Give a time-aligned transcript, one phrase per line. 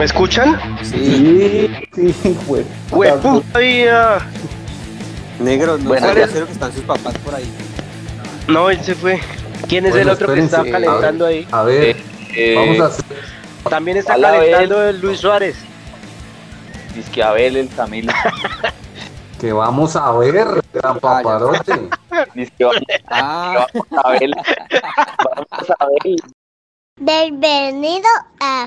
[0.00, 0.58] ¿Me escuchan?
[0.82, 2.64] Sí, sí, güey.
[2.90, 4.26] Güey, puta vida.
[5.38, 7.44] Negro, no Bueno, sabía ya- creo que están sus papás por ahí.
[8.48, 9.20] No, él se fue.
[9.68, 11.46] ¿Quién es Bueno, el otro que está calentando ahí?
[11.52, 11.98] A ver,
[12.34, 13.04] Eh, vamos a hacer.
[13.68, 15.56] También está Hola, calentando el Luis Suárez.
[16.94, 18.10] Dice que Abel, el Camilo.
[19.38, 21.90] Que vamos a ver, gran paparote.
[22.34, 23.66] Dice que vamos Ah,
[24.02, 24.32] a Abel.
[25.24, 26.16] Vamos a Abel.
[26.98, 28.08] Bienvenido
[28.40, 28.66] a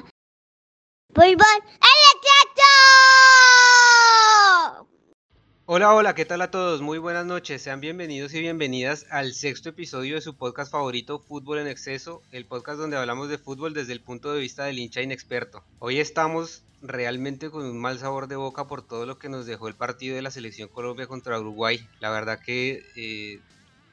[5.66, 6.82] Hola, hola, ¿qué tal a todos?
[6.82, 11.60] Muy buenas noches, sean bienvenidos y bienvenidas al sexto episodio de su podcast favorito, Fútbol
[11.60, 15.04] en Exceso, el podcast donde hablamos de fútbol desde el punto de vista del hincha
[15.04, 15.64] inexperto.
[15.78, 19.68] Hoy estamos realmente con un mal sabor de boca por todo lo que nos dejó
[19.68, 21.88] el partido de la selección Colombia contra Uruguay.
[22.00, 23.40] La verdad que eh,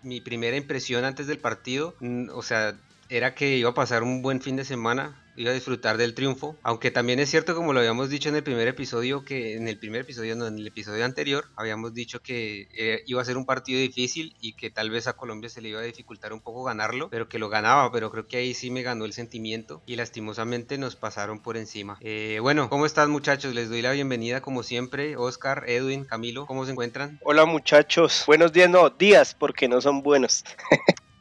[0.03, 2.78] mi primera impresión antes del partido, mm, o sea,
[3.11, 6.58] era que iba a pasar un buen fin de semana, iba a disfrutar del triunfo,
[6.62, 9.78] aunque también es cierto como lo habíamos dicho en el primer episodio, que en el
[9.78, 13.47] primer episodio, no, en el episodio anterior, habíamos dicho que eh, iba a ser un
[13.47, 16.62] partido difícil y que tal vez a Colombia se le iba a dificultar un poco
[16.64, 19.97] ganarlo, pero que lo ganaba, pero creo que ahí sí me ganó el sentimiento y
[19.97, 21.97] lastimosamente nos pasaron por encima.
[22.02, 23.54] Eh, bueno, ¿cómo están muchachos?
[23.54, 27.19] Les doy la bienvenida como siempre, Oscar, Edwin, Camilo, ¿cómo se encuentran?
[27.25, 28.25] Hola muchachos.
[28.27, 30.44] Buenos días, no, días, porque no son buenos.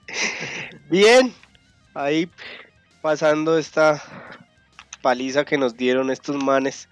[0.89, 1.33] Bien,
[1.93, 2.29] ahí
[3.01, 4.03] pasando esta
[5.01, 6.89] paliza que nos dieron estos manes.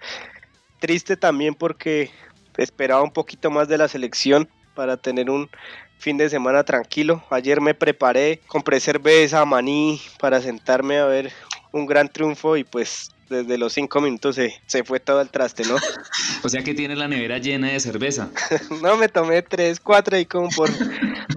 [0.80, 2.10] Triste también porque
[2.56, 5.50] esperaba un poquito más de la selección para tener un
[5.98, 7.22] fin de semana tranquilo.
[7.30, 11.32] Ayer me preparé, compré cerveza, maní para sentarme a ver
[11.72, 15.64] un gran triunfo y pues desde los cinco minutos se, se fue todo al traste,
[15.64, 15.76] ¿no?
[16.44, 18.30] O sea que tiene la nevera llena de cerveza.
[18.82, 20.70] No, me tomé tres, cuatro ahí como por,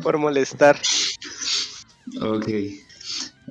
[0.01, 0.79] por molestar.
[2.21, 2.47] Ok.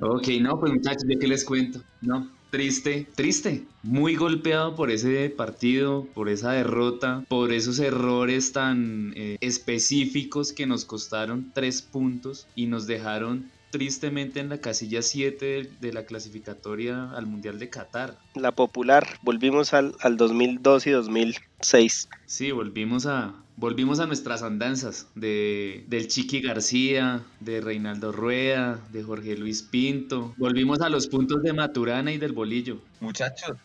[0.03, 1.83] Ok, no, pues muchachos, ¿de qué les cuento?
[2.01, 3.65] No, triste, triste.
[3.83, 10.65] Muy golpeado por ese partido, por esa derrota, por esos errores tan eh, específicos que
[10.65, 16.05] nos costaron tres puntos y nos dejaron tristemente en la casilla 7 de, de la
[16.05, 18.17] clasificatoria al Mundial de Qatar.
[18.35, 22.09] La popular, volvimos al, al 2002 y 2006.
[22.25, 29.03] Sí, volvimos a, volvimos a nuestras andanzas de, del Chiqui García, de Reinaldo Rueda, de
[29.03, 30.33] Jorge Luis Pinto.
[30.37, 32.77] Volvimos a los puntos de Maturana y del Bolillo.
[32.99, 33.57] Muchachos,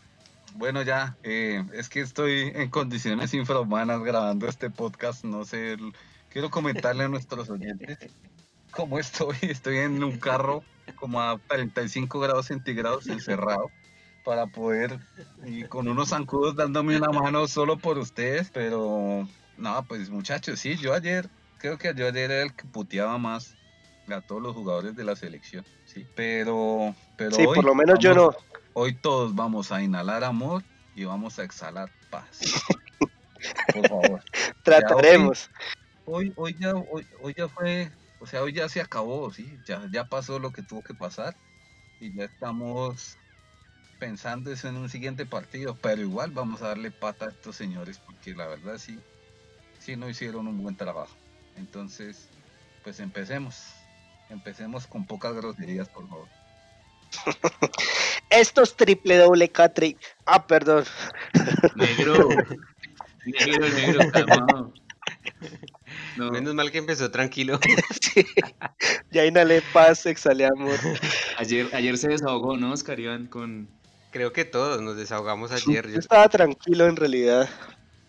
[0.54, 5.76] bueno ya, eh, es que estoy en condiciones infrahumanas grabando este podcast, no sé,
[6.30, 7.98] quiero comentarle a nuestros oyentes
[8.76, 10.62] cómo estoy, estoy en un carro
[10.94, 13.70] como a 35 grados centígrados encerrado
[14.24, 14.98] para poder,
[15.44, 19.26] y con unos zancudos dándome una mano solo por ustedes, pero
[19.56, 21.28] no, pues muchachos, sí, yo ayer,
[21.58, 23.54] creo que yo ayer era el que puteaba más
[24.08, 27.98] a todos los jugadores de la selección, sí, pero, pero Sí, hoy por lo menos
[28.00, 28.32] yo no.
[28.72, 30.62] Hoy todos vamos a inhalar amor
[30.94, 32.40] y vamos a exhalar paz.
[33.72, 34.22] Por favor.
[34.62, 35.50] Trataremos.
[36.04, 39.82] Hoy, hoy, ya, hoy, hoy ya fue, o sea, hoy ya se acabó, sí, ya,
[39.90, 41.36] ya pasó lo que tuvo que pasar
[42.00, 43.16] y ya estamos
[43.98, 47.98] pensando eso en un siguiente partido, pero igual vamos a darle pata a estos señores
[48.04, 48.98] porque la verdad sí,
[49.80, 51.16] sí no hicieron un buen trabajo.
[51.56, 52.28] Entonces,
[52.82, 53.64] pues empecemos,
[54.28, 56.28] empecemos con pocas groserías, por favor.
[58.30, 59.96] Estos triple doble Catri.
[60.26, 60.84] Ah, perdón.
[61.74, 62.28] Negro,
[63.24, 64.72] negro, negro, calmado.
[66.16, 67.58] No, Menos mal que empezó tranquilo.
[68.00, 68.24] Sí.
[69.10, 70.78] Ya inhalé paz, exhalé amor.
[71.36, 73.26] ayer, ayer se desahogó, ¿no, Oscar Iván?
[73.26, 73.68] Con...
[74.10, 75.90] Creo que todos nos desahogamos ayer.
[75.90, 77.48] Yo estaba tranquilo en realidad.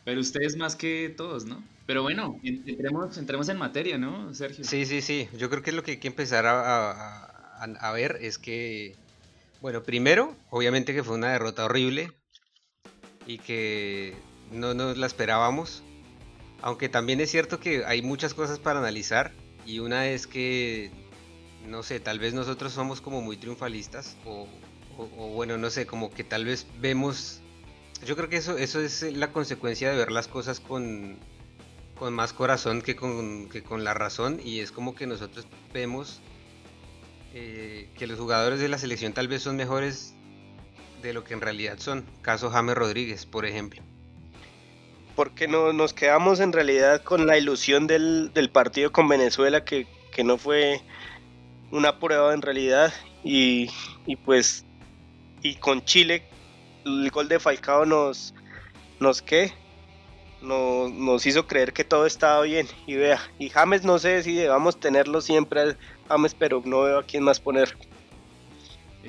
[0.06, 1.62] Pero ustedes más que todos, ¿no?
[1.86, 4.64] Pero bueno, en- entremos, entremos en materia, ¿no, Sergio?
[4.64, 5.28] Sí, sí, sí.
[5.38, 7.26] Yo creo que lo que hay que empezar a-
[7.60, 8.96] a ver es que,
[9.62, 12.12] bueno, primero, obviamente que fue una derrota horrible
[13.26, 14.16] y que
[14.52, 15.84] no nos la esperábamos.
[16.62, 19.32] Aunque también es cierto que hay muchas cosas para analizar
[19.66, 20.92] y una es que,
[21.66, 24.48] no sé, tal vez nosotros somos como muy triunfalistas o,
[25.36, 27.42] bueno, no sé, como que tal vez vemos...
[28.06, 31.18] Yo creo que eso, eso es la consecuencia de ver las cosas con,
[31.98, 36.22] con más corazón que con, que con la razón y es como que nosotros vemos
[37.34, 40.14] eh, que los jugadores de la selección tal vez son mejores
[41.02, 42.06] de lo que en realidad son.
[42.22, 43.82] Caso James Rodríguez, por ejemplo.
[45.18, 50.24] Porque no, nos quedamos en realidad con la ilusión del, partido con Venezuela, que, que
[50.24, 50.80] no fue
[51.72, 52.94] una prueba en realidad.
[53.24, 53.72] Y,
[54.06, 54.64] y pues,
[55.42, 56.24] y con Chile,
[56.86, 58.36] el gol de Falcao nos,
[59.00, 59.54] nos ¿qué?
[60.44, 62.68] Nos, nos hizo creer que todo estaba bien.
[62.86, 65.78] Y vea, y James no sé si debamos tenerlo siempre,
[66.08, 67.76] James, pero no veo a quién más poner.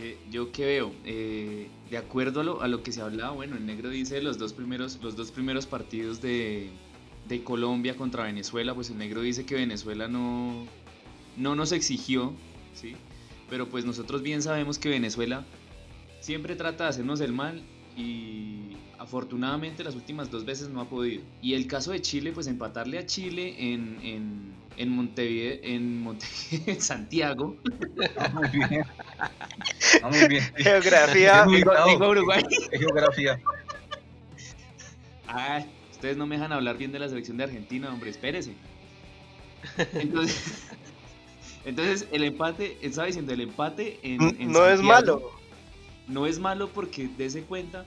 [0.00, 3.56] Eh, yo qué veo, Eh, de acuerdo a lo, a lo que se hablaba, bueno,
[3.56, 6.70] el negro dice los dos primeros, los dos primeros partidos de,
[7.26, 10.66] de Colombia contra Venezuela, pues el negro dice que Venezuela no,
[11.36, 12.32] no nos exigió,
[12.74, 12.94] ¿sí?
[13.50, 15.44] Pero pues nosotros bien sabemos que Venezuela
[16.20, 17.60] siempre trata de hacernos el mal
[17.96, 21.22] y afortunadamente las últimas dos veces no ha podido.
[21.40, 26.62] Y el caso de Chile, pues empatarle a Chile en, en, en Montevideo, en Montevideo,
[26.66, 27.56] en Santiago.
[28.18, 28.84] Ah, muy bien.
[30.02, 30.44] Ah, muy bien.
[30.56, 31.46] Geografía.
[31.46, 31.72] Digo,
[32.08, 32.42] Uruguay.
[32.72, 33.40] Geografía.
[35.26, 38.54] Ah, ustedes no me dejan hablar bien de la selección de Argentina, hombre, espérese.
[39.94, 40.64] Entonces,
[41.64, 45.30] entonces el empate, estaba diciendo, el empate en, en No es malo.
[46.08, 47.84] No es malo porque dése cuenta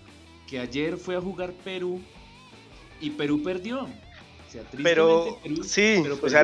[0.52, 2.02] que ayer fue a jugar Perú
[3.00, 3.88] y Perú perdió.
[4.52, 6.44] O sea, Pero Perú- sí, pero o sea,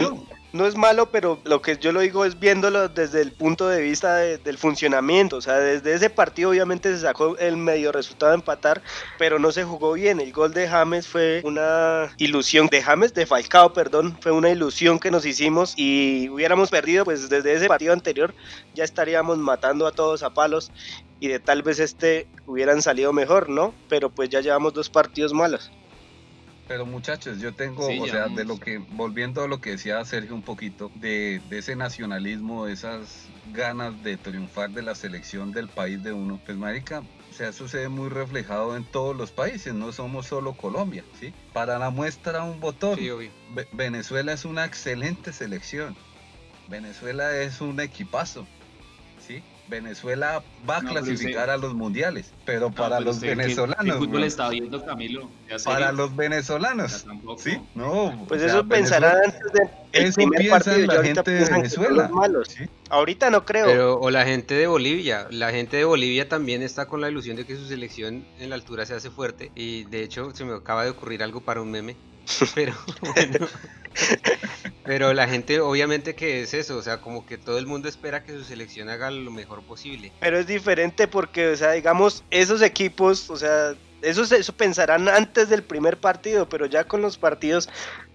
[0.53, 3.81] no es malo, pero lo que yo lo digo es viéndolo desde el punto de
[3.81, 5.35] vista de- del funcionamiento.
[5.35, 8.81] O sea, desde ese partido obviamente se sacó el medio resultado de empatar,
[9.19, 10.21] pero no se jugó bien.
[10.21, 14.99] El gol de James fue una ilusión, de James, de Falcao, perdón, fue una ilusión
[14.99, 18.33] que nos hicimos y hubiéramos perdido, pues desde ese partido anterior
[18.73, 20.71] ya estaríamos matando a todos a palos
[21.19, 23.73] y de tal vez este hubieran salido mejor, ¿no?
[23.89, 25.71] Pero pues ya llevamos dos partidos malos.
[26.67, 30.03] Pero muchachos, yo tengo, Sí, o sea, de lo que, volviendo a lo que decía
[30.03, 35.51] Sergio un poquito, de, de ese nacionalismo, de esas ganas de triunfar de la selección
[35.51, 36.99] del país de uno, pues marica,
[37.29, 41.05] o sea, eso se ve muy reflejado en todos los países, no somos solo Colombia,
[41.19, 41.33] ¿sí?
[41.53, 43.09] Para la muestra un botón, Sí,
[43.71, 45.95] Venezuela es una excelente selección,
[46.67, 48.45] Venezuela es un equipazo.
[49.67, 53.35] Venezuela va a No, clasificar a los mundiales, pero No, para pero los usted, ¿qué-
[53.35, 55.29] venezolanos, ¿Qué fútbol está viendo Camilo?
[55.49, 57.05] ¿Ya para los venezolanos.
[57.37, 57.57] ¿sí?
[57.75, 59.51] No, Pues o sea, eso pensarán Venezuela- antes
[59.93, 62.03] del eso primer piensa partido la ahorita gente de Venezuela.
[62.03, 62.47] los malos.
[62.49, 62.63] ¿sí?
[62.89, 63.65] Ahorita no creo.
[63.65, 67.35] Pero, o la gente de Bolivia, la gente de Bolivia también está con la ilusión
[67.35, 70.53] de que su selección en la altura se hace fuerte y de hecho se me
[70.55, 71.97] acaba de ocurrir algo para un meme,
[72.55, 73.47] pero bueno,
[74.87, 78.23] pero la gente obviamente que es eso, o sea, como que todo el mundo espera
[78.23, 80.11] que su selección haga lo mejor posible.
[80.19, 85.49] Pero es diferente porque, o sea, digamos, esos equipos, o sea, eso, eso pensarán antes
[85.49, 87.67] del primer partido, pero ya con los partidos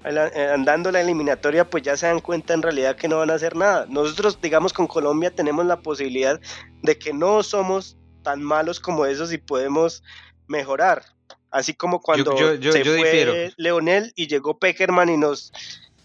[0.04, 3.34] eh, andando la eliminatoria, pues ya se dan cuenta en realidad que no van a
[3.34, 3.86] hacer nada.
[3.88, 6.40] Nosotros, digamos, con Colombia tenemos la posibilidad
[6.82, 10.02] de que no somos tan malos como esos y podemos
[10.48, 11.04] mejorar.
[11.50, 13.52] Así como cuando yo- yo- se fue.
[13.56, 15.52] Leonel y llegó Peckerman y nos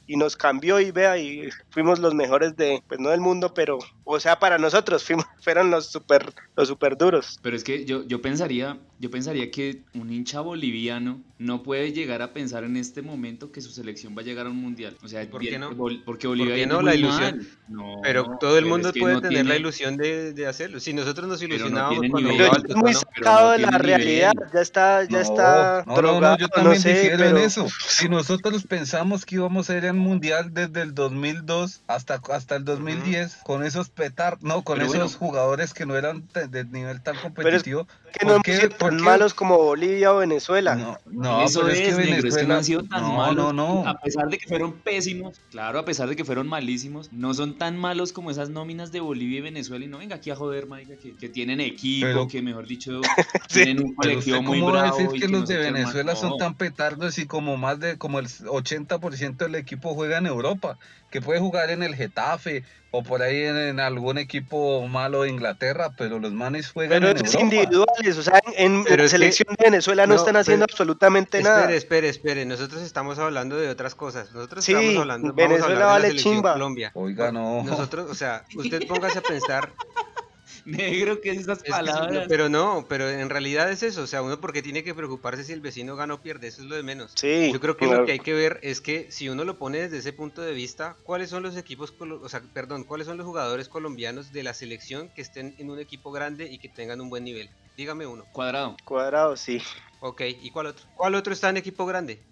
[0.07, 3.77] y nos cambió y vea y fuimos los mejores de pues no del mundo pero
[4.05, 8.03] o sea para nosotros fuimos fueron los super los super duros Pero es que yo,
[8.07, 13.01] yo pensaría, yo pensaría que un hincha boliviano no puede llegar a pensar en este
[13.03, 14.97] momento que su selección va a llegar a un mundial.
[15.03, 15.71] O sea, ¿Por bien- qué no?
[15.75, 16.81] Bol- porque Bolivia qué viene no?
[16.81, 17.47] La ilusión.
[17.67, 20.33] No, Pero todo el pero mundo es que puede no tener la tiene- ilusión de,
[20.33, 20.79] de hacerlo.
[20.79, 22.47] Si nosotros nos Pero no ilusionábamos tiene cuando nivel.
[22.65, 24.49] el es muy sacado no de la realidad nivel.
[24.51, 27.37] ya está ya No, está no, no, drogado no, yo no, también sé pero en
[27.37, 27.67] eso.
[27.87, 32.65] Si nosotros pensamos que íbamos a ir al mundial desde el 2002 hasta, hasta el
[32.65, 35.17] 2010 con esos petar, no, con Pero esos bueno.
[35.19, 37.87] jugadores que no eran de nivel tan competitivo.
[38.13, 39.03] que no ¿por hemos qué- sido por tan qué?
[39.03, 42.41] malos como Bolivia o Venezuela No, no, Eso pero es, es, que negro, es que
[42.41, 43.35] Venezuela no han sido tan no, malos.
[43.35, 43.87] no, no.
[43.87, 47.57] A pesar de que fueron pésimos, claro, a pesar de que fueron malísimos, no son
[47.57, 49.83] tan malos como esas nóminas de Bolivia y Venezuela.
[49.85, 53.01] Y no venga aquí a joder, marica, que, que tienen equipo, Pero- que mejor dicho,
[53.49, 53.63] Sí.
[53.63, 54.97] tienen un Pero colectivo usted muy cómo va a bravo.
[54.97, 55.57] decir y que los de.
[55.57, 56.37] Venezuela son No.
[56.37, 60.77] tan petardos y como más de como el 80% del equipo juega en Europa,
[61.11, 65.29] que puede jugar en el Getafe o por ahí en, en algún equipo malo de
[65.29, 67.43] Inglaterra, pero los manes juegan pero en es Europa.
[67.43, 70.73] individuales o sea en, Pero la que- selección de Venezuela no, no, están haciendo pero-
[70.73, 72.45] absolutamente nada Espere, espere, espere.
[72.45, 74.31] Nosotros estamos hablando de otras cosas.
[74.33, 75.27] Nosotros Sí, estamos hablando.
[75.33, 76.53] vamos a Venezuela hablar de la vale chimba.
[76.53, 76.91] Colombia.
[76.93, 77.63] Oiga, no.
[77.63, 79.71] Nosotros, o sea, usted póngase a pensar.
[80.67, 82.25] Negro, ¿qué es esas es que- palabras?
[82.27, 84.01] pero no, pero en realidad es eso.
[84.03, 86.47] O sea, uno porque tiene que preocuparse si el vecino gana o pierde.
[86.47, 87.13] Eso es lo de menos.
[87.15, 88.01] sí Yo creo que claro.
[88.01, 90.53] lo que hay que ver es que si uno lo pone desde ese punto de
[90.53, 94.53] vista, ¿cuáles son los equipos, o sea, perdón, cuáles son los jugadores colombianos de la
[94.53, 97.49] selección que estén en un equipo grande y que tengan un buen nivel?
[97.77, 98.25] Dígame uno.
[98.33, 98.75] Cuadrado.
[98.83, 99.61] cuadrado sí
[99.99, 100.85] Ok, ¿y cuál otro?
[100.95, 102.26] ¿Cuál otro está en equipo grande?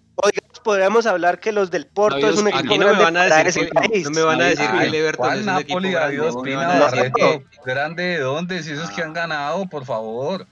[0.60, 3.28] Podríamos hablar que los del Porto David es un equipo no me grande van a
[3.28, 4.04] para decir ese que, país.
[4.04, 5.90] no me van a Ay, decir que Ay, el Everton ¿cuál es un equipo Napoli,
[5.92, 6.16] grande.
[6.16, 7.16] David no me Ospina, van a decir Barreto?
[7.16, 8.62] que- ¿Grande de dónde?
[8.62, 10.46] Si esos que han ganado, por favor.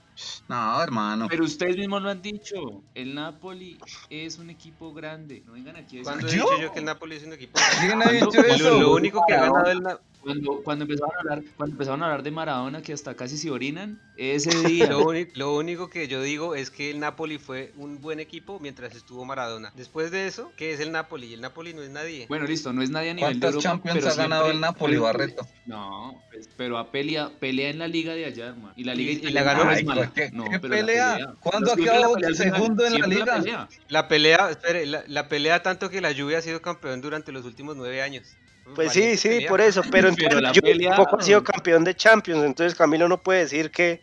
[0.47, 1.27] No, hermano.
[1.29, 2.55] Pero ustedes mismos lo han dicho.
[2.93, 3.77] El Napoli
[4.09, 5.43] es un equipo grande.
[5.45, 6.43] No vengan aquí a decir ¿Cuándo he ¿Yo?
[6.45, 7.75] dicho yo que el Napoli es un equipo grande?
[7.85, 8.69] ¿Quién ha dicho eso?
[8.69, 12.01] Lo, lo único que ha ganado el Na- Cuando, cuando, empezaron a hablar, cuando empezaron
[12.01, 14.87] a hablar de Maradona, que hasta casi se orinan, ese día.
[14.89, 18.59] Lo, único, lo único que yo digo es que el Napoli fue un buen equipo
[18.59, 19.71] mientras estuvo Maradona.
[19.75, 21.31] Después de eso, ¿qué es el Napoli?
[21.33, 22.25] El Napoli no es nadie.
[22.27, 24.55] Bueno, listo, no es nadie a nivel de ¿Cuántas Europa, Champions pero ha ganado siempre-
[24.55, 25.47] el Napoli, Barreto?
[25.67, 28.73] No, pues, pero a pelea, pelea en la liga de allá, hermano.
[28.75, 29.65] Y la liga Y- y la ganó.
[29.65, 30.11] no es Ay, mala.
[30.11, 31.35] ¿qué- No, qué pero la pelea?
[31.39, 33.35] ¿Cuándo ha la quedado final, segundo en la liga?
[33.37, 33.69] pelea.
[33.89, 37.45] La pelea, espere, la, la pelea tanto que la Juve ha sido campeón durante los
[37.45, 38.37] últimos nueve años.
[38.73, 39.49] Pues sí, sí, pelea.
[39.49, 42.75] por eso, pero Pero entonces la yo pelea- tampoco ha sido campeón de Champions, entonces
[42.77, 44.01] Camilo no puede decir que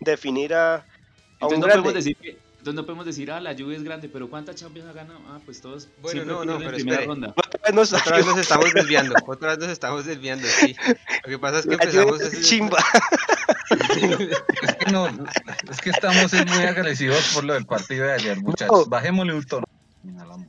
[0.00, 0.84] definir a, a
[1.40, 1.82] Entonces un no, grande.
[1.82, 4.88] podemos decir que, entonces no podemos decir, ah, la Juve es grande, pero ¿cuántas Champions
[4.88, 5.20] ha ganado?
[5.28, 5.88] Ah, pues todos.
[6.00, 7.06] Bueno, siempre no, no, en pero primera espere.
[7.06, 7.34] ronda.
[7.36, 10.74] Otra vez nos Otra vez nos estamos desviando, otra vez nos estamos desviando, sí.
[11.24, 12.20] Lo que pasa es que La empezamos...
[12.20, 12.78] es ese- chimba.
[13.70, 15.06] Es que, no,
[15.70, 18.88] es que estamos es muy agresivos por lo del partido de ayer, muchachos.
[18.88, 19.66] Bajémosle un tono.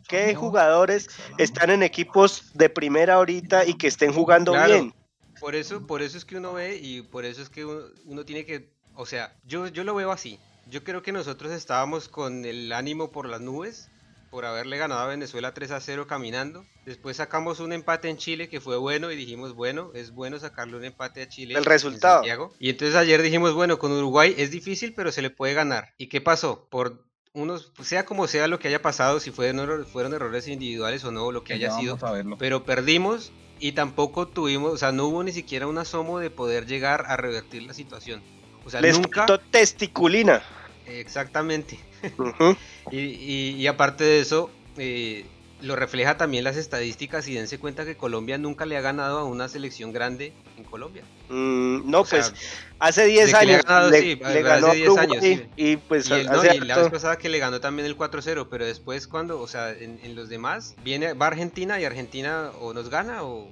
[0.08, 4.74] ¿Qué jugadores están en equipos de primera ahorita y que estén jugando Claro.
[4.74, 4.94] bien?
[5.40, 8.26] Por eso, por eso es que uno ve y por eso es que uno, uno
[8.26, 10.40] tiene que, o sea, yo, yo lo veo así.
[10.70, 13.90] Yo creo que nosotros estábamos con el ánimo por las nubes,
[14.30, 16.64] por haberle ganado a Venezuela 3 a 0 caminando.
[16.86, 20.78] Después sacamos un empate en Chile que fue bueno y dijimos, bueno, es bueno sacarle
[20.78, 21.54] un empate a Chile.
[21.54, 22.18] El en resultado.
[22.18, 22.54] Santiago.
[22.60, 25.94] Y entonces ayer dijimos, bueno, con Uruguay es difícil, pero se le puede ganar.
[25.98, 26.68] ¿Y qué pasó?
[26.70, 31.12] Por unos, sea como sea lo que haya pasado, si fueron, fueron errores individuales o
[31.12, 31.98] no, lo que haya sido,
[32.38, 36.66] pero perdimos y tampoco tuvimos, o sea, no hubo ni siquiera un asomo de poder
[36.66, 38.22] llegar a revertir la situación.
[38.66, 39.26] O sea, Les nunca.
[39.52, 40.42] testiculina.
[40.86, 41.80] Exactamente.
[42.92, 45.26] Y, y- y aparte de eso, eh,
[45.62, 49.26] lo refleja también las estadísticas y dense cuenta que Colombia nunca le ha ganado a
[49.26, 51.04] una selección grande en Colombia.
[51.30, 52.34] Mm, no, O sea, pues
[52.80, 55.42] hace 10 de que le ha años le, ganó a 10 Uruguay años, sí.
[55.58, 58.48] y pues y, el- no, y la vez pasada que le ganó también el 4-0,
[58.50, 62.74] pero después cuando, o sea, en, en los demás, viene, va Argentina y Argentina o
[62.74, 63.52] nos gana o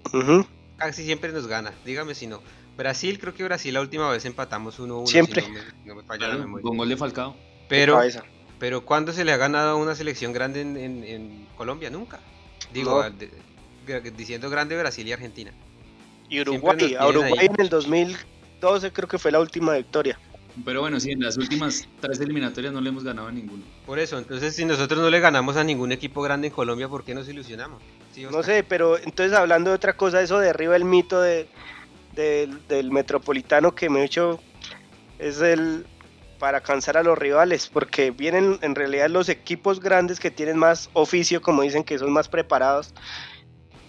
[0.78, 2.42] casi siempre nos gana, dígame si no.
[2.78, 5.08] Brasil, creo que Brasil la última vez empatamos 1-1.
[5.08, 5.42] Siempre.
[5.42, 6.62] Si no, me, no me falla la memoria.
[6.64, 7.36] con gol de Falcao.
[7.68, 8.00] Pero.
[8.60, 11.90] Pero ¿cuándo se le ha ganado a una selección grande en, en- en Colombia?
[11.90, 12.20] Nunca.
[12.74, 13.10] Digo, No.
[13.10, 13.30] de-
[13.86, 15.52] de- diciendo grande Brasil y Argentina.
[16.30, 17.46] Y Uruguay, a Uruguay ahí.
[17.48, 20.20] en el 2012 creo que fue la última victoria.
[20.66, 23.62] Pero bueno, sí, en las últimas tres eliminatorias no le hemos ganado a ninguno.
[23.86, 27.04] Por eso, entonces si nosotros no le ganamos a ningún equipo grande en Colombia, ¿por
[27.06, 27.80] qué nos ilusionamos?
[28.12, 31.48] Sí, No sé, pero entonces hablando de otra cosa, eso derriba el mito de,
[32.16, 34.40] del- del metropolitano que me he hecho
[35.20, 35.86] es el
[36.38, 40.90] para cansar a los rivales, porque vienen en realidad los equipos grandes que tienen más
[40.94, 42.94] oficio, como dicen que son más preparados,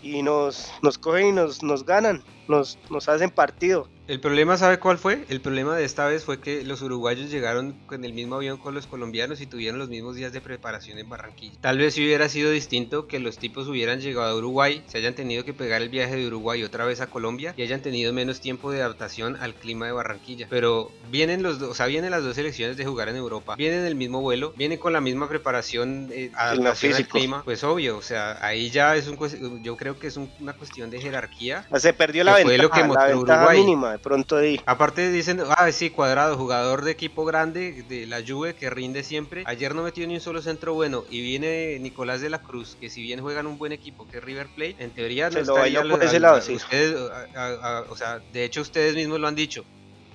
[0.03, 3.89] y nos, nos cogen y nos, nos ganan, nos, nos hacen partido.
[4.09, 5.27] El problema, ¿sabe cuál fue?
[5.29, 8.73] El problema de esta vez fue que los uruguayos llegaron con el mismo avión con
[8.75, 11.59] los colombianos y tuvieron los mismos días de preparación en Barranquilla.
[11.61, 15.15] Tal vez si hubiera sido distinto que los tipos hubieran llegado a Uruguay, se hayan
[15.15, 18.41] tenido que pegar el viaje de Uruguay otra vez a Colombia y hayan tenido menos
[18.41, 20.47] tiempo de adaptación al clima de Barranquilla.
[20.49, 23.81] Pero vienen los dos, o sea, vienen las dos selecciones de jugar en Europa, vienen
[23.81, 27.43] en el mismo vuelo, vienen con la misma preparación, eh, adaptación al clima.
[27.45, 30.89] Pues obvio, o sea, ahí ya es un, yo creo que es un- una cuestión
[30.89, 33.59] de jerarquía Se perdió la fue ventaja, lo que mostró Uruguay.
[33.59, 34.61] mínima de pronto ahí.
[34.65, 39.43] Aparte dicen, ah, sí, cuadrado, jugador de equipo grande de la Juve que rinde siempre.
[39.47, 42.91] Ayer no metió ni un solo centro bueno y viene Nicolás de la Cruz, que
[42.91, 45.53] si bien juegan un buen equipo que es River Plate, en teoría Se no lo
[45.57, 46.55] estaría bailó por ese lado, sí.
[46.55, 49.65] ustedes, a- a- a- o sea, de hecho ustedes mismos lo han dicho.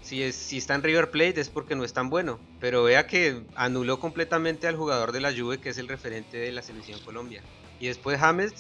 [0.02, 2.40] Si, es, si está en River Plate es porque no es tan bueno.
[2.60, 6.52] Pero vea que anuló completamente al jugador de la Juve, que es el referente de
[6.52, 7.42] la selección Colombia.
[7.80, 8.54] Y después James,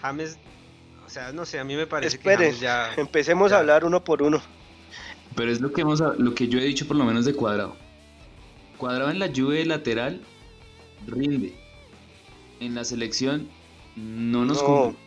[0.00, 0.38] James,
[1.10, 2.94] o sea, no sé, a mí me parece que Espere, James ya...
[2.96, 3.56] empecemos ya.
[3.56, 4.40] a hablar uno por uno.
[5.34, 7.74] Pero es lo que, hemos, lo que yo he dicho por lo menos de Cuadrado.
[8.78, 10.20] Cuadrado en la lluvia de lateral
[11.08, 11.52] rinde.
[12.60, 13.48] En la selección
[13.96, 14.64] no nos No.
[14.64, 14.98] cumple.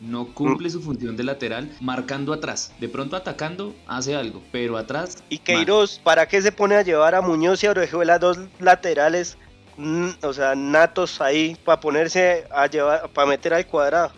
[0.00, 2.72] No cumple su función de lateral marcando atrás.
[2.80, 5.22] De pronto atacando hace algo, pero atrás...
[5.28, 5.44] Y mal.
[5.44, 9.38] Queiroz, ¿para qué se pone a llevar a Muñoz y a Orejuela dos laterales,
[9.76, 14.10] mm, o sea, natos ahí, para ponerse a llevar, para meter al cuadrado?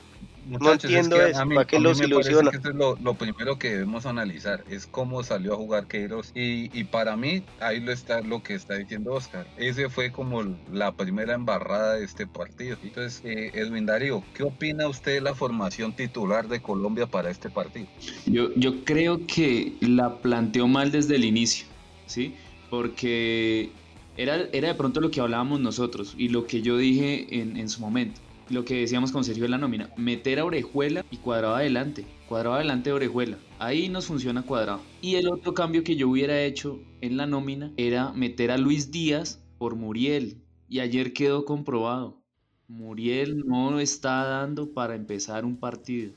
[0.49, 2.50] Muchachos, entiendo es que eso, a mí- ¿para qué los ilusiona?
[2.50, 6.31] que eso es lo, lo primero que debemos analizar, es cómo salió a jugar Queiroz.
[6.35, 9.47] Y, y para mí, ahí lo está lo que está diciendo Oscar.
[9.57, 12.76] Ese fue como la primera embarrada de este partido.
[12.83, 17.50] Entonces, eh, Edwin Darío, ¿qué opina usted de la formación titular de Colombia para este
[17.50, 17.87] partido?
[18.26, 21.67] Yo, yo creo que la planteó mal desde el inicio,
[22.07, 22.37] ¿sí?
[22.71, 23.71] Porque
[24.17, 27.69] era, era de pronto lo que hablábamos nosotros y lo que yo dije en, en
[27.69, 31.57] su momento, lo que decíamos con Sergio de la nómina, meter a Orejuela y cuadrado
[31.57, 34.81] adelante, cuadrado adelante de Orejuela, ahí nos funciona cuadrado.
[35.00, 38.91] Y el otro cambio que yo hubiera hecho en la nómina era meter a Luis
[38.91, 40.37] Díaz por Muriel
[40.69, 42.21] y ayer quedó comprobado,
[42.69, 46.12] Muriel no está dando para empezar un partido.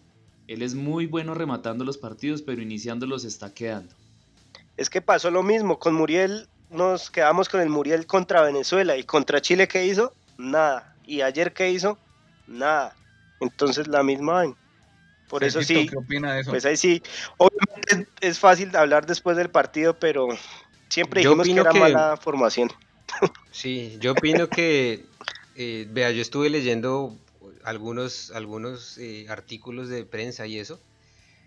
[0.48, 3.94] Él es muy bueno rematando los partidos, pero iniciándolos está quedando.
[4.78, 9.04] Es que pasó lo mismo, con Muriel nos quedamos con el Muriel contra Venezuela y
[9.04, 10.14] contra Chile ¿qué hizo?
[10.38, 10.96] Nada.
[11.06, 11.98] Y ayer ¿qué hizo?
[12.50, 12.96] Nada.
[13.40, 14.56] Entonces la misma vaina.
[15.30, 16.52] Por eso sí, ¿Qué opina de eso?
[16.52, 17.02] pues ahí sí,
[17.38, 20.28] obviamente es fácil hablar después del partido, pero
[20.90, 22.70] siempre Yo dijimos que era que- mala formación.
[23.52, 25.06] Sí, yo opino que,
[25.56, 27.16] eh, vea, yo estuve leyendo
[27.64, 30.80] algunos, algunos eh, artículos de prensa y eso,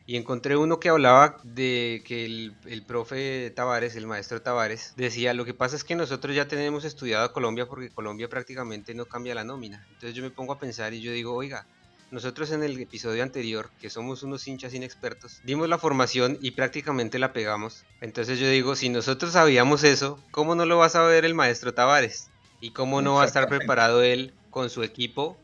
[0.06, 5.34] y encontré uno que hablaba de que el, el profe Tavares, el maestro Tavares, decía,
[5.34, 9.06] lo que pasa es que nosotros ya tenemos estudiado a Colombia porque Colombia prácticamente no
[9.06, 9.86] cambia la nómina.
[9.88, 11.66] Entonces yo me pongo a pensar y yo digo, oiga,
[12.12, 17.18] nosotros en el episodio anterior, que somos unos hinchas inexpertos, dimos la formación y prácticamente
[17.18, 17.86] la pegamos.
[18.02, 21.72] Entonces yo digo, si nosotros sabíamos eso, ¿cómo no lo va a saber el maestro
[21.72, 22.28] Tavares?
[22.60, 25.38] ¿Y cómo no va a estar preparado él con su equipo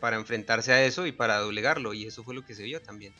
[0.00, 1.94] para, enfrentarse a eso y para doblegarlo?
[1.94, 3.12] Y eso fue lo que se vio también.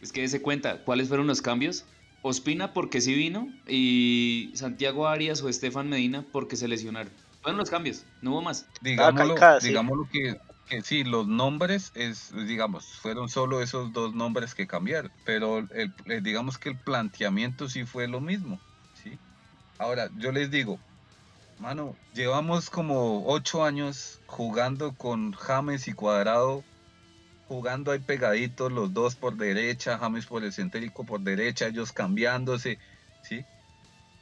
[0.00, 1.84] Es que se cuenta, ¿cuáles fueron los cambios?
[2.22, 7.12] Ospina porque sí vino y Santiago Arias o Estefan Medina porque se lesionaron.
[7.42, 8.66] Fueron los cambios, no hubo más.
[8.82, 9.68] Digámoslo, Calcada, sí.
[9.68, 15.10] digámoslo que, que sí, los nombres es, digamos, fueron solo esos dos nombres que cambiaron,
[15.24, 18.60] pero el, eh, digamos que el planteamiento sí fue lo mismo,
[19.02, 19.18] ¿sí?
[19.78, 20.78] Ahora, yo les digo,
[21.60, 26.64] mano, llevamos como ocho años jugando con James y Cuadrado,
[27.48, 32.78] jugando ahí pegaditos, los dos por derecha, James por el centérico por derecha, ellos cambiándose,
[33.22, 33.44] ¿sí?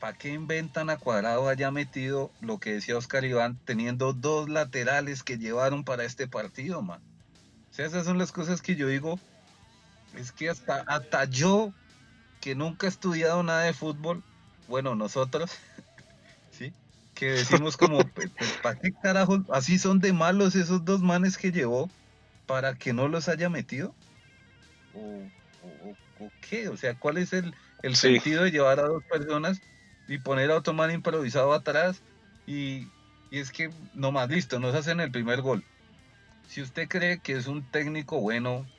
[0.00, 5.22] ¿Para qué inventan a Cuadrado allá metido lo que decía Oscar Iván, teniendo dos laterales
[5.22, 7.00] que llevaron para este partido, man?
[7.70, 9.18] O sea, esas son las cosas que yo digo.
[10.14, 11.72] Es que hasta, hasta yo,
[12.40, 14.24] que nunca he estudiado nada de fútbol,
[14.66, 15.50] bueno, nosotros.
[17.18, 19.38] Que decimos como, pues, ¿para qué carajo?
[19.50, 21.92] Así son de malos esos dos manes que llevó
[22.46, 23.96] para que no los haya metido.
[24.92, 26.68] ¿O, o- o- o qué?
[26.68, 28.20] O sea, ¿cuál es el, el Sí.
[28.20, 29.60] sentido de llevar a dos personas
[30.06, 32.04] y poner a otro man improvisado atrás?
[32.46, 32.92] Y,
[33.30, 35.66] y es que, nomás listo, nos hacen el primer gol.
[36.46, 38.70] Si usted cree que es un técnico bueno,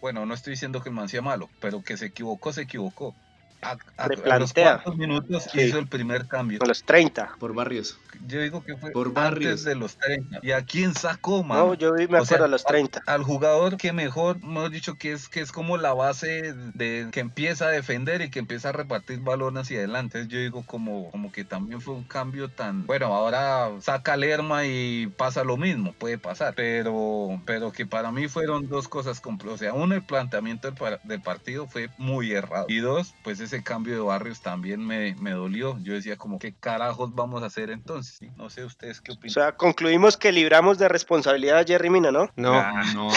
[0.00, 3.18] bueno, no estoy diciendo que el man sea malo, pero que se equivocó, se equivocó.
[3.62, 5.62] A, a- a los cuantos minutos Sí.
[5.62, 6.58] hizo el primer cambio.
[6.62, 7.34] A los 30.
[7.38, 7.98] Por barrios.
[8.26, 10.40] Yo digo que fue Por antes de los 30.
[10.42, 11.58] ¿Y a quién sacó, man?
[11.58, 13.02] No, yo vi- me a los 30.
[13.06, 17.20] al jugador que mejor, hemos dicho que es que es como la base de que
[17.20, 20.26] empieza a defender y que empieza a repartir balón hacia adelante.
[20.28, 23.06] Yo digo como, como que también fue un cambio tan bueno.
[23.14, 28.68] Ahora saca Lerma y pasa lo mismo, puede pasar, pero pero que para mí fueron
[28.68, 32.78] dos cosas, o sea, uno el planteamiento del, par- del partido fue muy errado y
[32.78, 35.78] dos, pues ese cambio de barrios también me, me dolió.
[35.82, 37.97] Yo decía como qué carajos vamos a hacer entonces.
[38.36, 39.34] No sé ustedes qué O opinan.
[39.34, 42.30] sea, concluimos que libramos de responsabilidad a Jerry Mina, ¿no?
[42.36, 43.10] No, Ah, No, no,